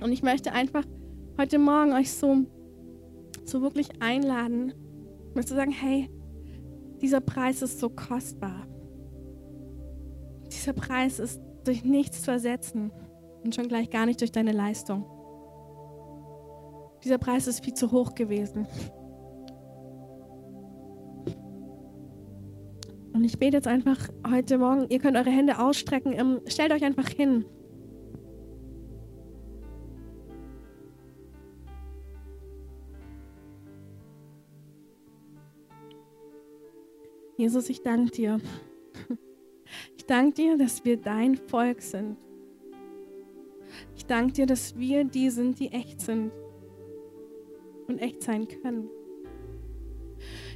[0.00, 0.84] Und ich möchte einfach
[1.38, 2.46] heute Morgen euch so,
[3.44, 4.72] so wirklich einladen,
[5.34, 6.08] mal zu sagen, hey,
[7.00, 8.66] dieser Preis ist so kostbar.
[10.52, 12.90] Dieser Preis ist durch nichts zu ersetzen
[13.44, 15.04] und schon gleich gar nicht durch deine Leistung.
[17.04, 18.66] Dieser Preis ist viel zu hoch gewesen.
[23.12, 26.84] Und ich bete jetzt einfach heute Morgen, ihr könnt eure Hände ausstrecken, ähm, stellt euch
[26.84, 27.44] einfach hin.
[37.38, 38.40] Jesus, ich danke dir.
[39.98, 42.16] Ich danke dir, dass wir dein Volk sind.
[43.94, 46.32] Ich danke dir, dass wir die sind, die echt sind
[47.86, 48.88] und echt sein können.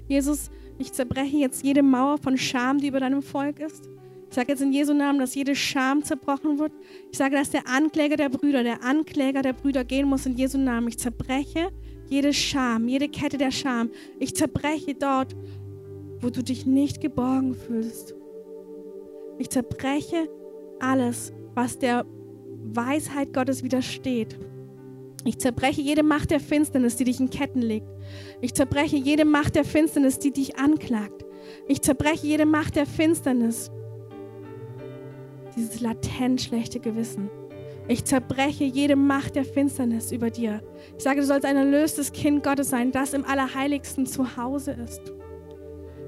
[0.09, 0.50] Jesus,
[0.83, 3.89] ich zerbreche jetzt jede Mauer von Scham, die über deinem Volk ist.
[4.28, 6.72] Ich sage jetzt in Jesu Namen, dass jede Scham zerbrochen wird.
[7.11, 10.59] Ich sage, dass der Ankläger der Brüder, der Ankläger der Brüder gehen muss in Jesu
[10.59, 10.89] Namen.
[10.89, 11.70] Ich zerbreche
[12.09, 13.91] jede Scham, jede Kette der Scham.
[14.18, 15.37] Ich zerbreche dort,
[16.20, 18.14] wo du dich nicht geborgen fühlst.
[19.39, 20.28] Ich zerbreche
[20.80, 22.05] alles, was der
[22.64, 24.39] Weisheit Gottes widersteht.
[25.25, 27.89] Ich zerbreche jede Macht der Finsternis, die dich in Ketten legt.
[28.41, 31.25] Ich zerbreche jede Macht der Finsternis, die dich anklagt.
[31.68, 33.70] Ich zerbreche jede Macht der Finsternis.
[35.57, 37.31] Dieses latent schlechte Gewissen.
[37.89, 40.62] Ich zerbreche jede Macht der Finsternis über dir.
[40.97, 45.03] Ich sage, du sollst ein erlöstes Kind Gottes sein, das im Allerheiligsten zu Hause ist.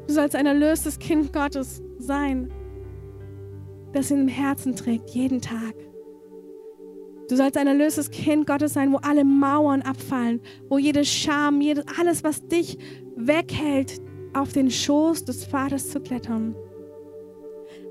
[0.06, 2.52] Du sollst ein erlöstes Kind Gottes sein,
[3.92, 5.74] das im Herzen trägt, jeden Tag.
[7.28, 11.84] Du sollst ein erlöstes Kind Gottes sein, wo alle Mauern abfallen, wo jede Scham, jedes,
[11.98, 12.76] alles, was dich
[13.16, 14.00] weghält,
[14.34, 16.54] auf den Schoß des Vaters zu klettern.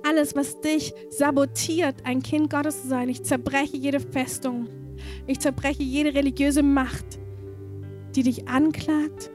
[0.07, 3.09] Alles, was dich sabotiert, ein Kind Gottes zu sein.
[3.09, 4.67] Ich zerbreche jede Festung.
[5.25, 7.19] Ich zerbreche jede religiöse Macht,
[8.15, 9.32] die dich anklagt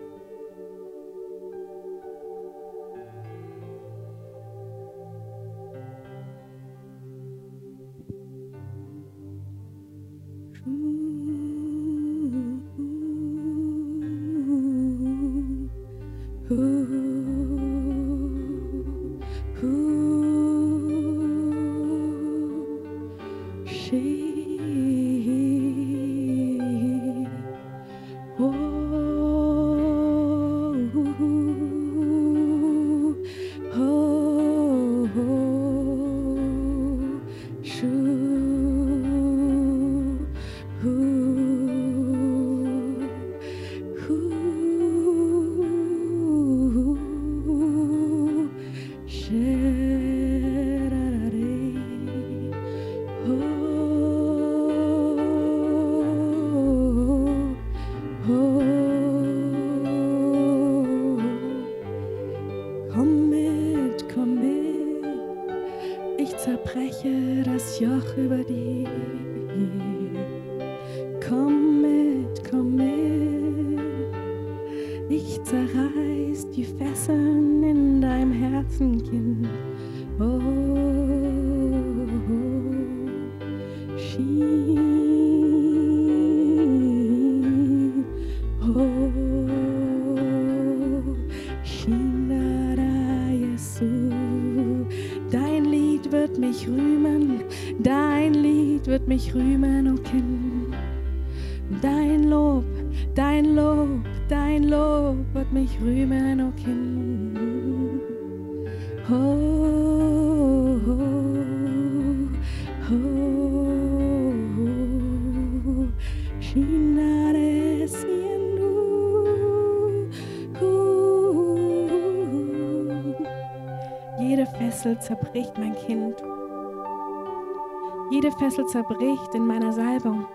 [128.59, 130.27] Fessel zerbricht in meiner Salbung.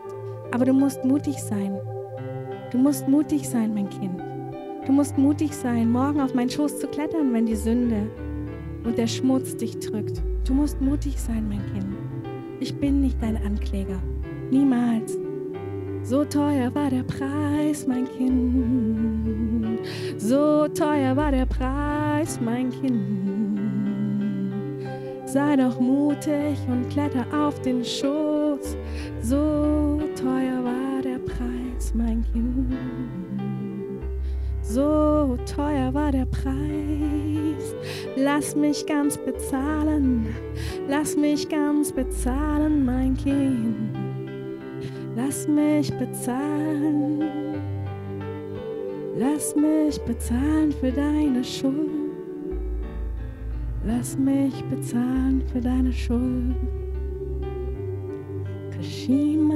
[0.51, 1.77] Aber du musst mutig sein.
[2.71, 4.21] Du musst mutig sein, mein Kind.
[4.85, 8.07] Du musst mutig sein, morgen auf meinen Schoß zu klettern, wenn die Sünde
[8.85, 10.21] und der Schmutz dich drückt.
[10.47, 11.85] Du musst mutig sein, mein Kind.
[12.59, 13.99] Ich bin nicht dein Ankläger.
[14.51, 15.17] Niemals.
[16.03, 19.79] So teuer war der Preis, mein Kind.
[20.17, 23.12] So teuer war der Preis, mein Kind.
[25.33, 28.77] Sei doch mutig und kletter auf den Schoß.
[29.19, 32.71] So teuer war der Preis, mein Kind.
[34.61, 37.73] So teuer war der Preis.
[38.15, 40.27] Lass mich ganz bezahlen.
[40.87, 43.89] Lass mich ganz bezahlen, mein Kind.
[45.15, 47.23] Lass mich bezahlen.
[49.17, 52.02] Lass mich bezahlen für deine Schuld.
[53.95, 56.55] Lass mich bezahlen für deine Schuld.
[58.71, 59.52] Kashimanderandu,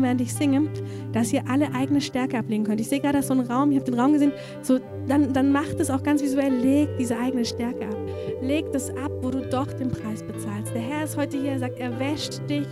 [0.00, 0.68] Raum, während ich singe,
[1.12, 2.80] dass ihr alle eigene Stärke ablegen könnt.
[2.80, 4.32] Ich sehe gerade, so ein Raum, ich habe den Raum gesehen,
[4.62, 7.96] so, dann, dann macht es auch ganz visuell, legt diese eigene Stärke ab.
[8.42, 10.74] Legt es ab, wo du doch den Preis bezahlst.
[10.74, 12.66] Der Herr ist heute hier, er sagt, er wäscht dich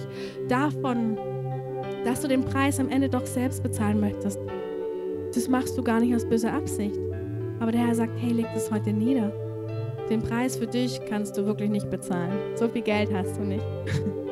[0.48, 1.18] davon,
[2.04, 4.38] dass du den Preis am Ende doch selbst bezahlen möchtest.
[5.34, 6.98] Das machst du gar nicht aus böser Absicht.
[7.60, 9.32] Aber der Herr sagt, hey, leg das heute nieder.
[10.08, 12.32] Den Preis für dich kannst du wirklich nicht bezahlen.
[12.54, 13.64] So viel Geld hast du nicht.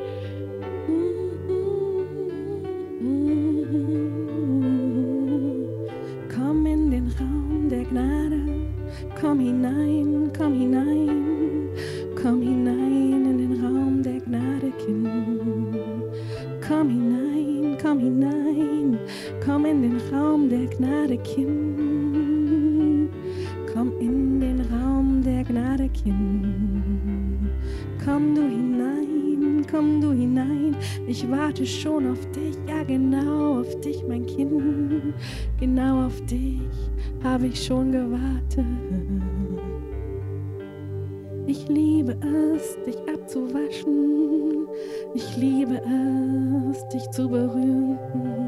[20.11, 23.09] Raum der Gnade, Kind.
[23.73, 27.49] Komm in den Raum der Gnade, Kind.
[28.03, 30.75] Komm du hinein, komm du hinein.
[31.07, 35.13] Ich warte schon auf dich, ja genau auf dich, mein Kind.
[35.59, 36.61] Genau auf dich
[37.23, 38.65] habe ich schon gewartet.
[41.45, 42.17] Ich liebe
[42.55, 44.67] es, dich abzuwaschen.
[45.13, 45.81] Ich liebe
[46.71, 48.46] es, dich zu berühren.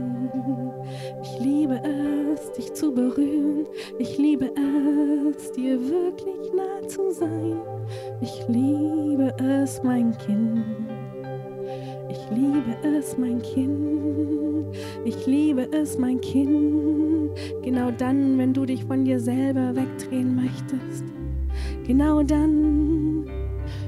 [2.59, 3.67] Dich zu berühren.
[3.99, 4.51] Ich liebe
[5.33, 7.57] es, dir wirklich nah zu sein.
[8.19, 10.65] Ich liebe es, mein Kind.
[12.09, 14.75] Ich liebe es, mein Kind.
[15.05, 17.31] Ich liebe es, mein Kind.
[17.63, 21.05] Genau dann, wenn du dich von dir selber wegdrehen möchtest.
[21.87, 23.25] Genau dann,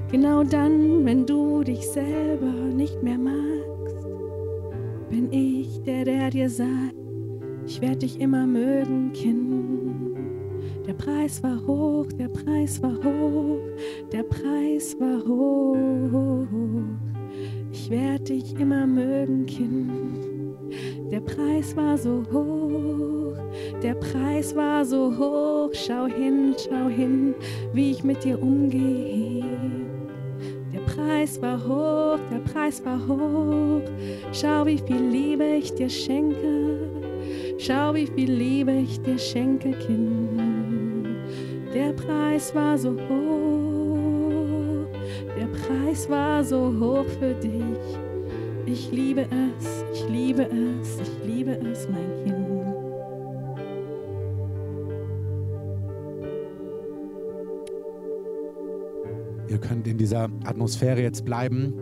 [0.10, 3.98] genau dann, wenn du dich selber nicht mehr magst,
[5.10, 7.01] bin ich der, der dir sagt,
[7.72, 10.18] ich werde dich immer mögen, Kind.
[10.86, 13.62] Der Preis war hoch, der Preis war hoch,
[14.12, 16.48] der Preis war hoch.
[17.72, 19.90] Ich werde dich immer mögen, Kind.
[21.10, 23.38] Der Preis war so hoch,
[23.82, 25.70] der Preis war so hoch.
[25.74, 27.34] Schau hin, schau hin,
[27.72, 29.46] wie ich mit dir umgehe.
[30.74, 33.90] Der Preis war hoch, der Preis war hoch.
[34.34, 37.11] Schau, wie viel Liebe ich dir schenke.
[37.64, 41.06] Schau, wie viel Liebe ich dir schenke, Kind.
[41.76, 44.88] Der Preis war so hoch,
[45.38, 48.00] der Preis war so hoch für dich.
[48.66, 52.38] Ich liebe es, ich liebe es, ich liebe es, mein Kind.
[59.50, 61.76] Ihr könnt in dieser Atmosphäre jetzt bleiben.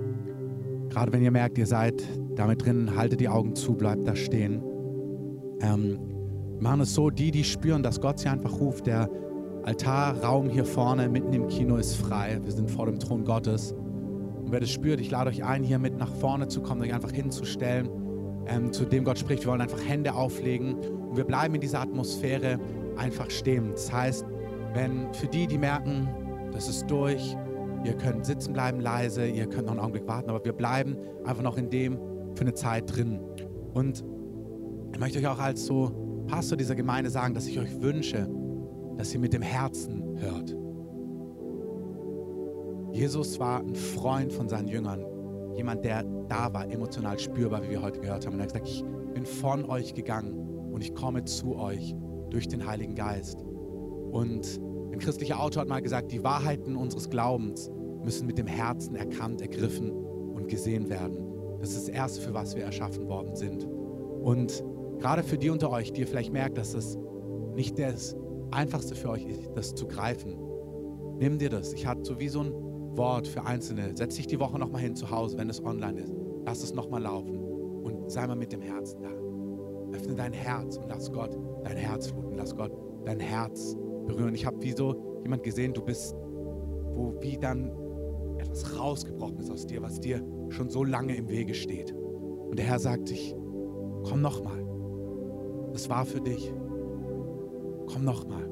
[0.89, 2.03] Gerade wenn ihr merkt, ihr seid
[2.35, 4.68] damit drin, haltet die Augen zu, bleibt da stehen.
[5.61, 5.99] Ähm,
[6.59, 9.09] machen es so, die, die spüren, dass Gott sie einfach ruft, der
[9.63, 12.39] Altarraum hier vorne mitten im Kino ist frei.
[12.43, 13.73] Wir sind vor dem Thron Gottes.
[13.73, 16.93] Und wer das spürt, ich lade euch ein, hier mit nach vorne zu kommen, euch
[16.93, 17.89] einfach hinzustellen,
[18.47, 19.43] ähm, zu dem Gott spricht.
[19.43, 22.59] Wir wollen einfach Hände auflegen und wir bleiben in dieser Atmosphäre
[22.97, 23.71] einfach stehen.
[23.71, 24.25] Das heißt,
[24.73, 26.09] wenn für die, die merken,
[26.51, 27.35] das ist durch,
[27.83, 30.95] ihr könnt sitzen bleiben leise, ihr könnt noch einen Augenblick warten, aber wir bleiben
[31.25, 31.99] einfach noch in dem
[32.35, 33.19] für eine Zeit drin.
[33.73, 34.03] Und
[34.91, 38.29] ich möchte euch auch als so Pastor dieser Gemeinde sagen, dass ich euch wünsche,
[38.97, 40.55] dass ihr mit dem Herzen hört.
[42.91, 45.05] Jesus war ein Freund von seinen Jüngern.
[45.55, 48.33] jemand, der da war, emotional spürbar, wie wir heute gehört haben.
[48.33, 48.83] Und er hat gesagt, ich
[49.13, 50.33] bin von euch gegangen
[50.71, 51.95] und ich komme zu euch
[52.29, 53.41] durch den Heiligen Geist.
[54.11, 54.61] Und
[54.91, 57.69] ein christlicher Autor hat mal gesagt, die Wahrheiten unseres Glaubens
[58.03, 61.17] müssen mit dem Herzen erkannt, ergriffen und gesehen werden.
[61.59, 63.65] Das ist das Erste, für was wir erschaffen worden sind.
[63.65, 64.63] Und
[64.99, 66.97] gerade für die unter euch, die ihr vielleicht merkt, dass es
[67.55, 68.15] nicht das
[68.51, 70.37] Einfachste für euch ist, das zu greifen,
[71.19, 71.73] nimm dir das.
[71.73, 72.51] Ich hatte so wie so ein
[72.97, 73.95] Wort für Einzelne.
[73.95, 76.13] Setz dich die Woche nochmal hin zu Hause, wenn es online ist.
[76.45, 79.09] Lass es nochmal laufen und sei mal mit dem Herzen da.
[79.95, 82.35] Öffne dein Herz und lass Gott dein Herz fluten.
[82.35, 82.71] Lass Gott
[83.05, 83.75] dein Herz
[84.05, 84.33] berühren.
[84.35, 86.15] Ich habe wie so jemand gesehen, du bist,
[86.93, 87.71] wo wie dann
[88.37, 91.93] etwas rausgebrochen ist aus dir, was dir schon so lange im Wege steht.
[91.93, 93.35] Und der Herr sagt dich,
[94.03, 94.68] komm nochmal.
[95.79, 96.53] Das war für dich.
[97.87, 98.45] Komm nochmal.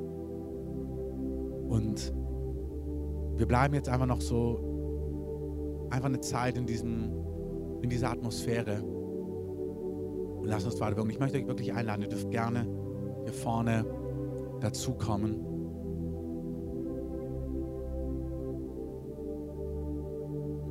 [1.67, 2.13] Und
[3.35, 7.11] wir bleiben jetzt einfach noch so, einfach eine Zeit in, diesem,
[7.81, 11.09] in dieser Atmosphäre und lass uns weiter wirken.
[11.09, 12.65] Ich möchte euch wirklich einladen, ihr dürft gerne
[13.25, 13.85] hier vorne
[14.61, 15.33] dazukommen.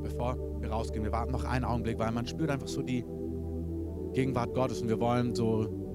[0.01, 3.05] Bevor wir rausgehen, wir warten noch einen Augenblick, weil man spürt einfach so die
[4.13, 5.85] Gegenwart Gottes und wir wollen so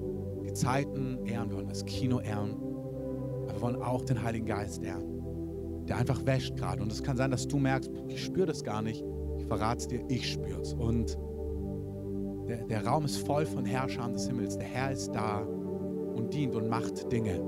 [0.43, 2.55] die Zeiten ehren, wir wollen das Kino ehren,
[3.43, 6.81] aber wir wollen auch den Heiligen Geist ehren, der einfach wäscht gerade.
[6.81, 9.03] Und es kann sein, dass du merkst, ich spüre das gar nicht.
[9.37, 10.73] Ich verrate es dir, ich spüre es.
[10.73, 11.17] Und
[12.47, 14.57] der, der Raum ist voll von Herrschern des Himmels.
[14.57, 17.41] Der Herr ist da und dient und macht Dinge.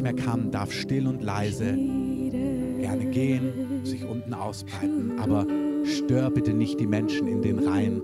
[0.00, 5.18] Nicht mehr kann, darf still und leise gerne gehen, sich unten ausbreiten.
[5.18, 5.46] Aber
[5.84, 8.02] stör bitte nicht die Menschen in den Reihen,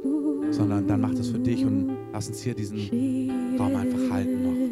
[0.51, 4.66] sondern dann mach das für dich und lass uns hier diesen Raum einfach halten noch.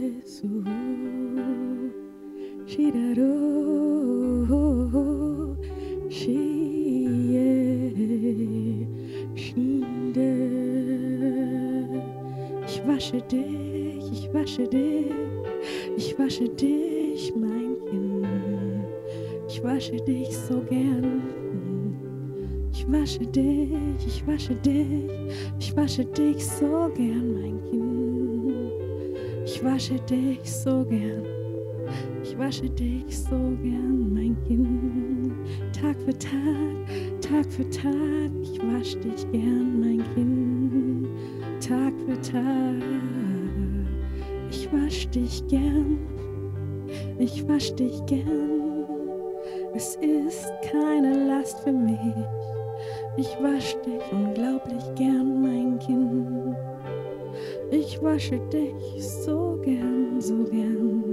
[57.94, 61.04] Ich wasche dich so gern, so gern.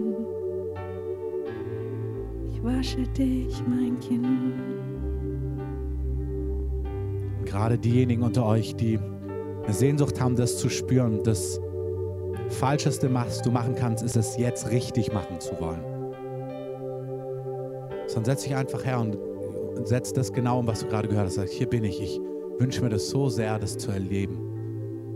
[2.52, 4.26] Ich wasche dich, mein Kind.
[7.46, 11.62] Gerade diejenigen unter euch, die eine Sehnsucht haben, das zu spüren, das
[12.50, 15.84] Falscheste, was du machen kannst, ist es jetzt richtig machen zu wollen.
[18.08, 21.28] Sondern setz dich einfach her und, und setz das genau um, was du gerade gehört
[21.28, 21.36] hast.
[21.36, 22.02] Sag, hier bin ich.
[22.02, 22.20] Ich
[22.58, 24.51] wünsche mir das so sehr, das zu erleben.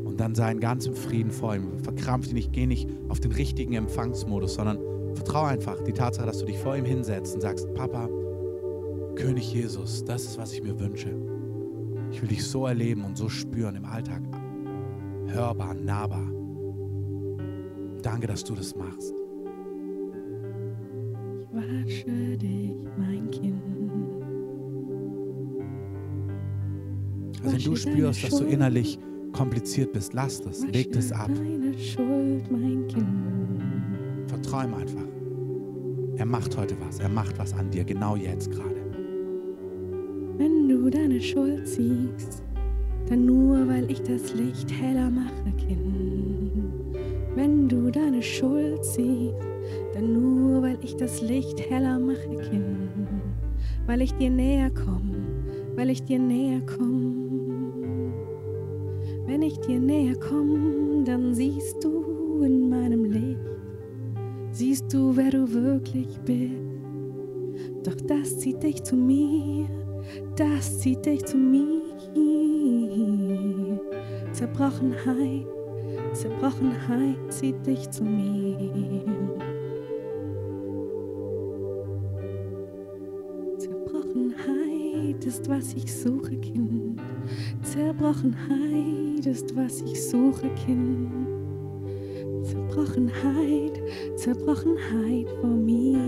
[0.05, 1.79] Und dann sei in ganzem Frieden vor ihm.
[1.79, 4.77] Verkrampf dich nicht, geh nicht auf den richtigen Empfangsmodus, sondern
[5.15, 8.07] vertraue einfach die Tatsache, dass du dich vor ihm hinsetzt und sagst, Papa,
[9.15, 11.15] König Jesus, das ist, was ich mir wünsche.
[12.11, 14.21] Ich will dich so erleben und so spüren im Alltag.
[15.27, 16.31] Hörbar, nahbar.
[18.01, 19.13] Danke, dass du das machst.
[21.41, 23.61] Ich wasche dich, mein Kind.
[27.43, 28.99] Also wenn du spürst, dass du innerlich
[29.35, 31.29] kompliziert bist, lass das, leg das ab.
[31.35, 33.05] Deine Schuld, mein Kind.
[34.27, 35.03] Vertrau ihm einfach.
[36.15, 36.99] Er macht heute was.
[36.99, 38.75] Er macht was an dir, genau jetzt gerade.
[40.37, 42.43] Wenn du deine Schuld siehst,
[43.09, 46.95] dann nur, weil ich das Licht heller mache, Kind.
[47.35, 49.35] Wenn du deine Schuld siehst,
[49.93, 52.89] dann nur, weil ich das Licht heller mache, Kind.
[53.85, 55.17] Weil ich dir näher komme,
[55.75, 57.04] weil ich dir näher komme.
[59.67, 63.39] Dir näher komme, dann siehst du in meinem Licht,
[64.51, 66.53] siehst du, wer du wirklich bist.
[67.83, 69.67] Doch das zieht dich zu mir,
[70.35, 71.81] das zieht dich zu mir.
[74.33, 75.47] Zerbrochenheit,
[76.13, 78.57] Zerbrochenheit zieht dich zu mir.
[83.57, 87.01] Zerbrochenheit ist, was ich suche, Kind.
[87.63, 88.64] Zerbrochenheit
[89.25, 91.11] ist, was ich suche, Kind.
[92.43, 93.81] Zerbrochenheit,
[94.15, 95.99] Zerbrochenheit vor mir.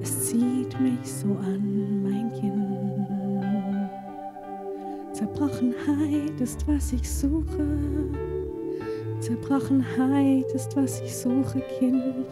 [0.00, 2.88] Es zieht mich so an, mein Kind.
[5.12, 7.66] Zerbrochenheit ist, was ich suche.
[9.20, 12.26] Zerbrochenheit ist, was ich suche, Kind.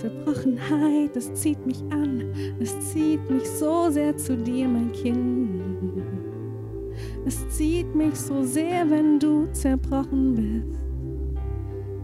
[0.00, 2.24] Zerbrochenheit, es zieht mich an,
[2.58, 6.03] es zieht mich so sehr zu dir, mein Kind.
[7.56, 10.76] Zieht mich so sehr, wenn du zerbrochen bist.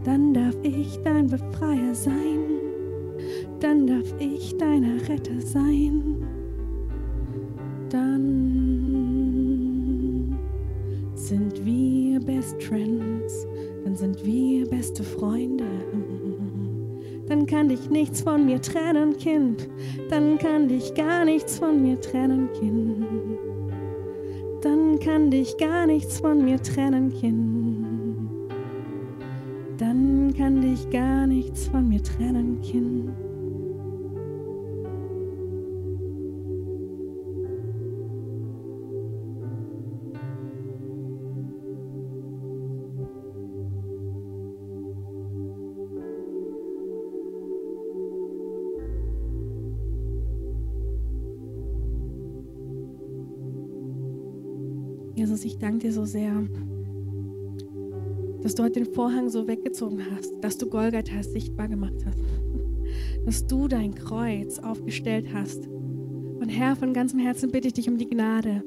[0.05, 2.39] Dann darf ich dein Befreier sein,
[3.59, 6.25] dann darf ich dein Retter sein.
[7.89, 8.37] Dann
[11.15, 13.45] sind wir Best Friends,
[13.83, 15.65] dann sind wir beste Freunde
[17.31, 19.69] dann kann dich nichts von mir trennen, Kind.
[20.09, 23.05] Dann kann dich gar nichts von mir trennen, Kind.
[25.03, 28.29] Kann dich gar nichts von mir trennen, Kind.
[29.79, 33.09] Dann kann dich gar nichts von mir trennen, Kind.
[55.61, 56.33] Danke dir so sehr,
[58.41, 62.17] dass du heute den Vorhang so weggezogen hast, dass du Golgatha sichtbar gemacht hast,
[63.25, 65.67] dass du dein Kreuz aufgestellt hast.
[65.67, 68.63] Und Herr, von ganzem Herzen bitte ich dich um die Gnade,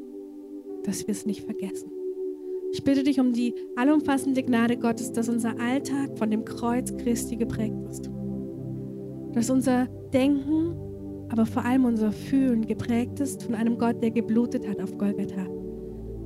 [0.84, 1.90] dass wir es nicht vergessen.
[2.72, 7.36] Ich bitte dich um die allumfassende Gnade Gottes, dass unser Alltag von dem Kreuz Christi
[7.36, 8.10] geprägt ist.
[9.32, 10.76] Dass unser Denken,
[11.28, 15.46] aber vor allem unser Fühlen geprägt ist von einem Gott, der geblutet hat auf Golgatha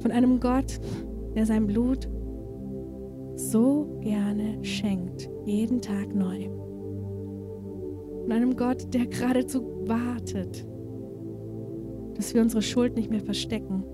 [0.00, 0.80] von einem Gott,
[1.34, 2.08] der sein Blut
[3.34, 6.48] so gerne schenkt, jeden Tag neu.
[8.22, 10.66] Von einem Gott, der geradezu wartet,
[12.14, 13.84] dass wir unsere Schuld nicht mehr verstecken.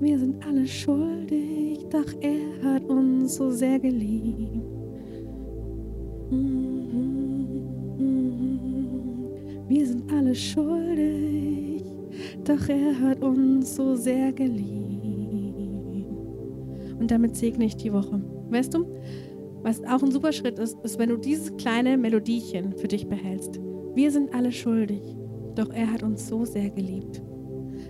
[0.00, 4.62] Wir sind alle schuldig, doch er hat uns so sehr geliebt.
[9.68, 11.47] Wir sind alle schuldig
[12.48, 15.04] doch er hat uns so sehr geliebt.
[16.98, 18.20] Und damit segne ich die Woche.
[18.50, 18.86] Weißt du,
[19.62, 23.60] was auch ein super Schritt ist, ist, wenn du dieses kleine Melodiechen für dich behältst.
[23.94, 25.02] Wir sind alle schuldig,
[25.54, 27.22] doch er hat uns so sehr geliebt.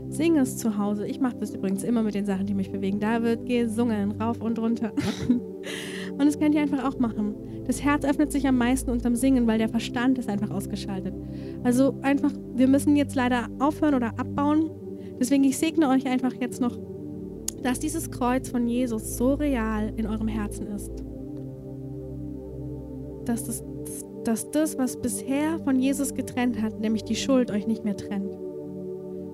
[0.08, 1.06] Sing es zu Hause.
[1.06, 2.98] Ich mache das übrigens immer mit den Sachen, die mich bewegen.
[2.98, 4.92] Da wird gesungen, rauf und runter.
[6.18, 7.36] und das könnt ihr einfach auch machen.
[7.66, 11.14] Das Herz öffnet sich am meisten unterm Singen, weil der Verstand ist einfach ausgeschaltet.
[11.62, 14.70] Also einfach, wir müssen jetzt leider aufhören oder abbauen.
[15.20, 16.76] Deswegen, ich segne euch einfach jetzt noch,
[17.62, 20.90] dass dieses Kreuz von Jesus so real in eurem Herzen ist.
[23.24, 23.64] Dass das,
[24.24, 28.36] dass das, was bisher von Jesus getrennt hat, nämlich die Schuld, euch nicht mehr trennt.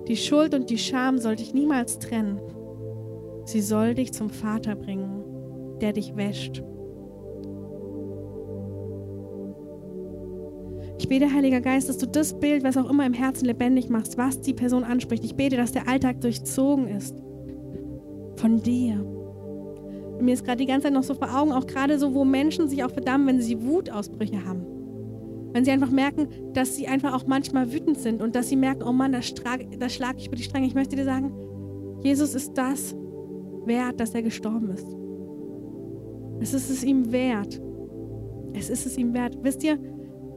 [0.07, 2.39] Die Schuld und die Scham soll dich niemals trennen.
[3.45, 5.23] Sie soll dich zum Vater bringen,
[5.81, 6.63] der dich wäscht
[11.05, 14.17] Ich bete, Heiliger Geist, dass du das Bild, was auch immer im Herzen lebendig machst,
[14.17, 15.23] was die Person anspricht.
[15.23, 17.15] Ich bete, dass der Alltag durchzogen ist
[18.37, 19.05] von dir.
[20.17, 22.25] Und mir ist gerade die ganze Zeit noch so vor Augen, auch gerade so, wo
[22.25, 24.65] Menschen sich auch verdammen, wenn sie Wutausbrüche haben.
[25.53, 28.81] Wenn sie einfach merken, dass sie einfach auch manchmal wütend sind und dass sie merken,
[28.81, 29.19] oh Mann, da,
[29.77, 30.65] da schlage ich über die Stränge.
[30.65, 31.31] Ich möchte dir sagen,
[32.01, 32.95] Jesus ist das
[33.65, 34.87] wert, dass er gestorben ist.
[36.39, 37.61] Es ist es ihm wert.
[38.53, 39.37] Es ist es ihm wert.
[39.43, 39.77] Wisst ihr,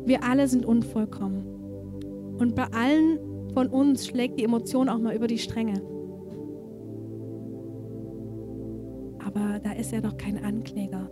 [0.09, 1.45] wir alle sind unvollkommen.
[2.39, 3.19] Und bei allen
[3.53, 5.83] von uns schlägt die Emotion auch mal über die Stränge.
[9.25, 11.11] Aber da ist er doch kein Ankläger.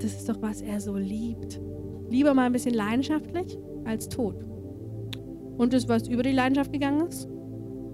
[0.00, 1.60] Das ist doch, was er so liebt.
[2.10, 4.44] Lieber mal ein bisschen leidenschaftlich als tot.
[5.56, 7.28] Und das, was über die Leidenschaft gegangen ist,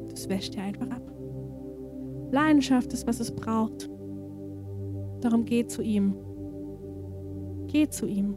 [0.09, 1.03] das wäscht er einfach ab.
[2.33, 3.91] Leidenschaft ist, was es braucht.
[5.21, 6.17] Darum geht zu ihm.
[7.71, 8.35] Geht zu ihm.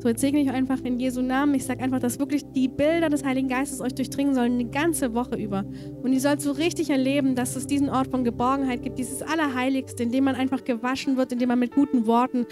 [0.00, 1.54] So, jetzt segne ich einfach in Jesu Namen.
[1.54, 5.12] Ich sage einfach, dass wirklich die Bilder des Heiligen Geistes euch durchdringen sollen, eine ganze
[5.12, 5.64] Woche über.
[6.02, 10.04] Und ihr sollt so richtig erleben, dass es diesen Ort von Geborgenheit gibt, dieses Allerheiligste,
[10.04, 12.46] in dem man einfach gewaschen wird, in dem man mit guten Worten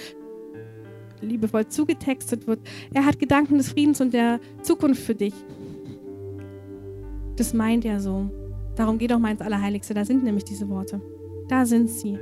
[1.20, 2.60] liebevoll zugetextet wird.
[2.92, 5.34] Er hat Gedanken des Friedens und der Zukunft für dich.
[7.36, 8.28] Das meint er so.
[8.74, 9.94] Darum geht auch mal ins Allerheiligste.
[9.94, 11.00] Da sind nämlich diese Worte.
[11.48, 12.18] Da sind sie.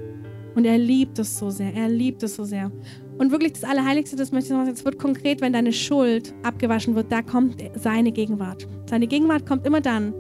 [0.55, 1.75] Und er liebt es so sehr.
[1.75, 2.71] Er liebt es so sehr.
[3.19, 6.35] Und wirklich das Allerheiligste, das möchte ich noch sagen, es wird konkret, wenn deine Schuld
[6.43, 8.67] abgewaschen wird, da kommt seine Gegenwart.
[8.89, 10.13] Seine Gegenwart kommt immer dann,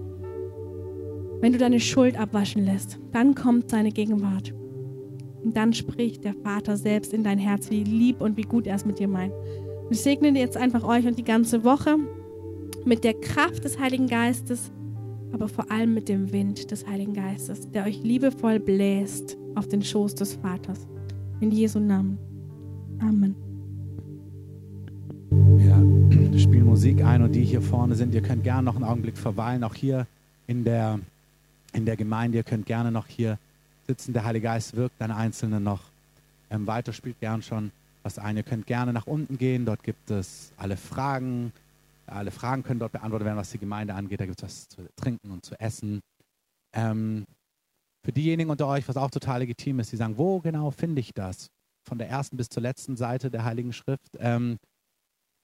[1.40, 2.98] wenn du deine Schuld abwaschen lässt.
[3.12, 4.54] Dann kommt seine Gegenwart.
[5.44, 8.76] Und dann spricht der Vater selbst in dein Herz, wie lieb und wie gut er
[8.76, 9.32] es mit dir meint.
[9.84, 11.96] Und ich segne jetzt einfach euch und die ganze Woche
[12.84, 14.72] mit der Kraft des Heiligen Geistes,
[15.32, 19.82] aber vor allem mit dem Wind des Heiligen Geistes, der euch liebevoll bläst auf den
[19.82, 20.86] Schoß des Vaters.
[21.40, 22.18] In Jesu Namen.
[23.00, 23.34] Amen.
[25.30, 29.16] Wir spielen Musik ein und die hier vorne sind, ihr könnt gerne noch einen Augenblick
[29.16, 30.06] verweilen, auch hier
[30.46, 31.00] in der,
[31.72, 32.38] in der Gemeinde.
[32.38, 33.38] Ihr könnt gerne noch hier
[33.86, 34.12] sitzen.
[34.12, 35.80] Der Heilige Geist wirkt an Einzelnen noch
[36.50, 37.70] ähm, weiter, spielt gern schon
[38.02, 38.36] was ein.
[38.36, 41.52] Ihr könnt gerne nach unten gehen, dort gibt es alle Fragen.
[42.06, 44.20] Alle Fragen können dort beantwortet werden, was die Gemeinde angeht.
[44.20, 46.00] Da gibt es was zu trinken und zu essen.
[46.74, 47.24] Ähm,
[48.04, 51.14] für diejenigen unter euch, was auch total legitim ist, die sagen, wo genau finde ich
[51.14, 51.50] das?
[51.88, 54.16] Von der ersten bis zur letzten Seite der Heiligen Schrift.
[54.18, 54.58] Ähm,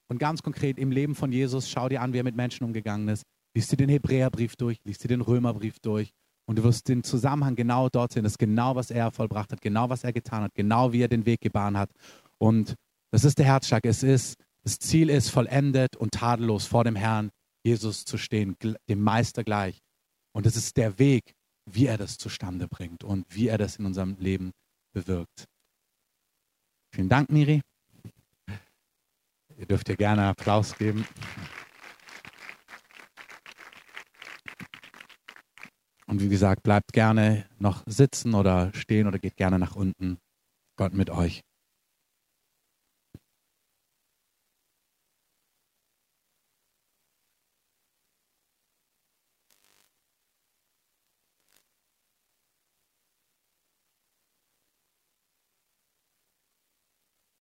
[0.09, 3.07] und ganz konkret im Leben von Jesus, schau dir an, wie er mit Menschen umgegangen
[3.07, 3.23] ist.
[3.55, 6.11] Lies dir den Hebräerbrief durch, lies dir den Römerbrief durch
[6.45, 8.23] und du wirst den Zusammenhang genau dort sehen.
[8.23, 11.07] Das ist genau, was er vollbracht hat, genau, was er getan hat, genau, wie er
[11.07, 11.89] den Weg gebahnt hat.
[12.37, 12.75] Und
[13.11, 13.85] das ist der Herzschlag.
[13.85, 17.31] Es ist, das Ziel ist, vollendet und tadellos vor dem Herrn
[17.63, 18.55] Jesus zu stehen,
[18.89, 19.81] dem Meister gleich.
[20.33, 21.33] Und es ist der Weg,
[21.65, 24.51] wie er das zustande bringt und wie er das in unserem Leben
[24.93, 25.45] bewirkt.
[26.93, 27.61] Vielen Dank, Miri.
[29.57, 31.05] Ihr dürft ihr gerne Applaus geben.
[36.07, 40.17] Und wie gesagt, bleibt gerne noch sitzen oder stehen oder geht gerne nach unten.
[40.75, 41.41] Gott mit euch.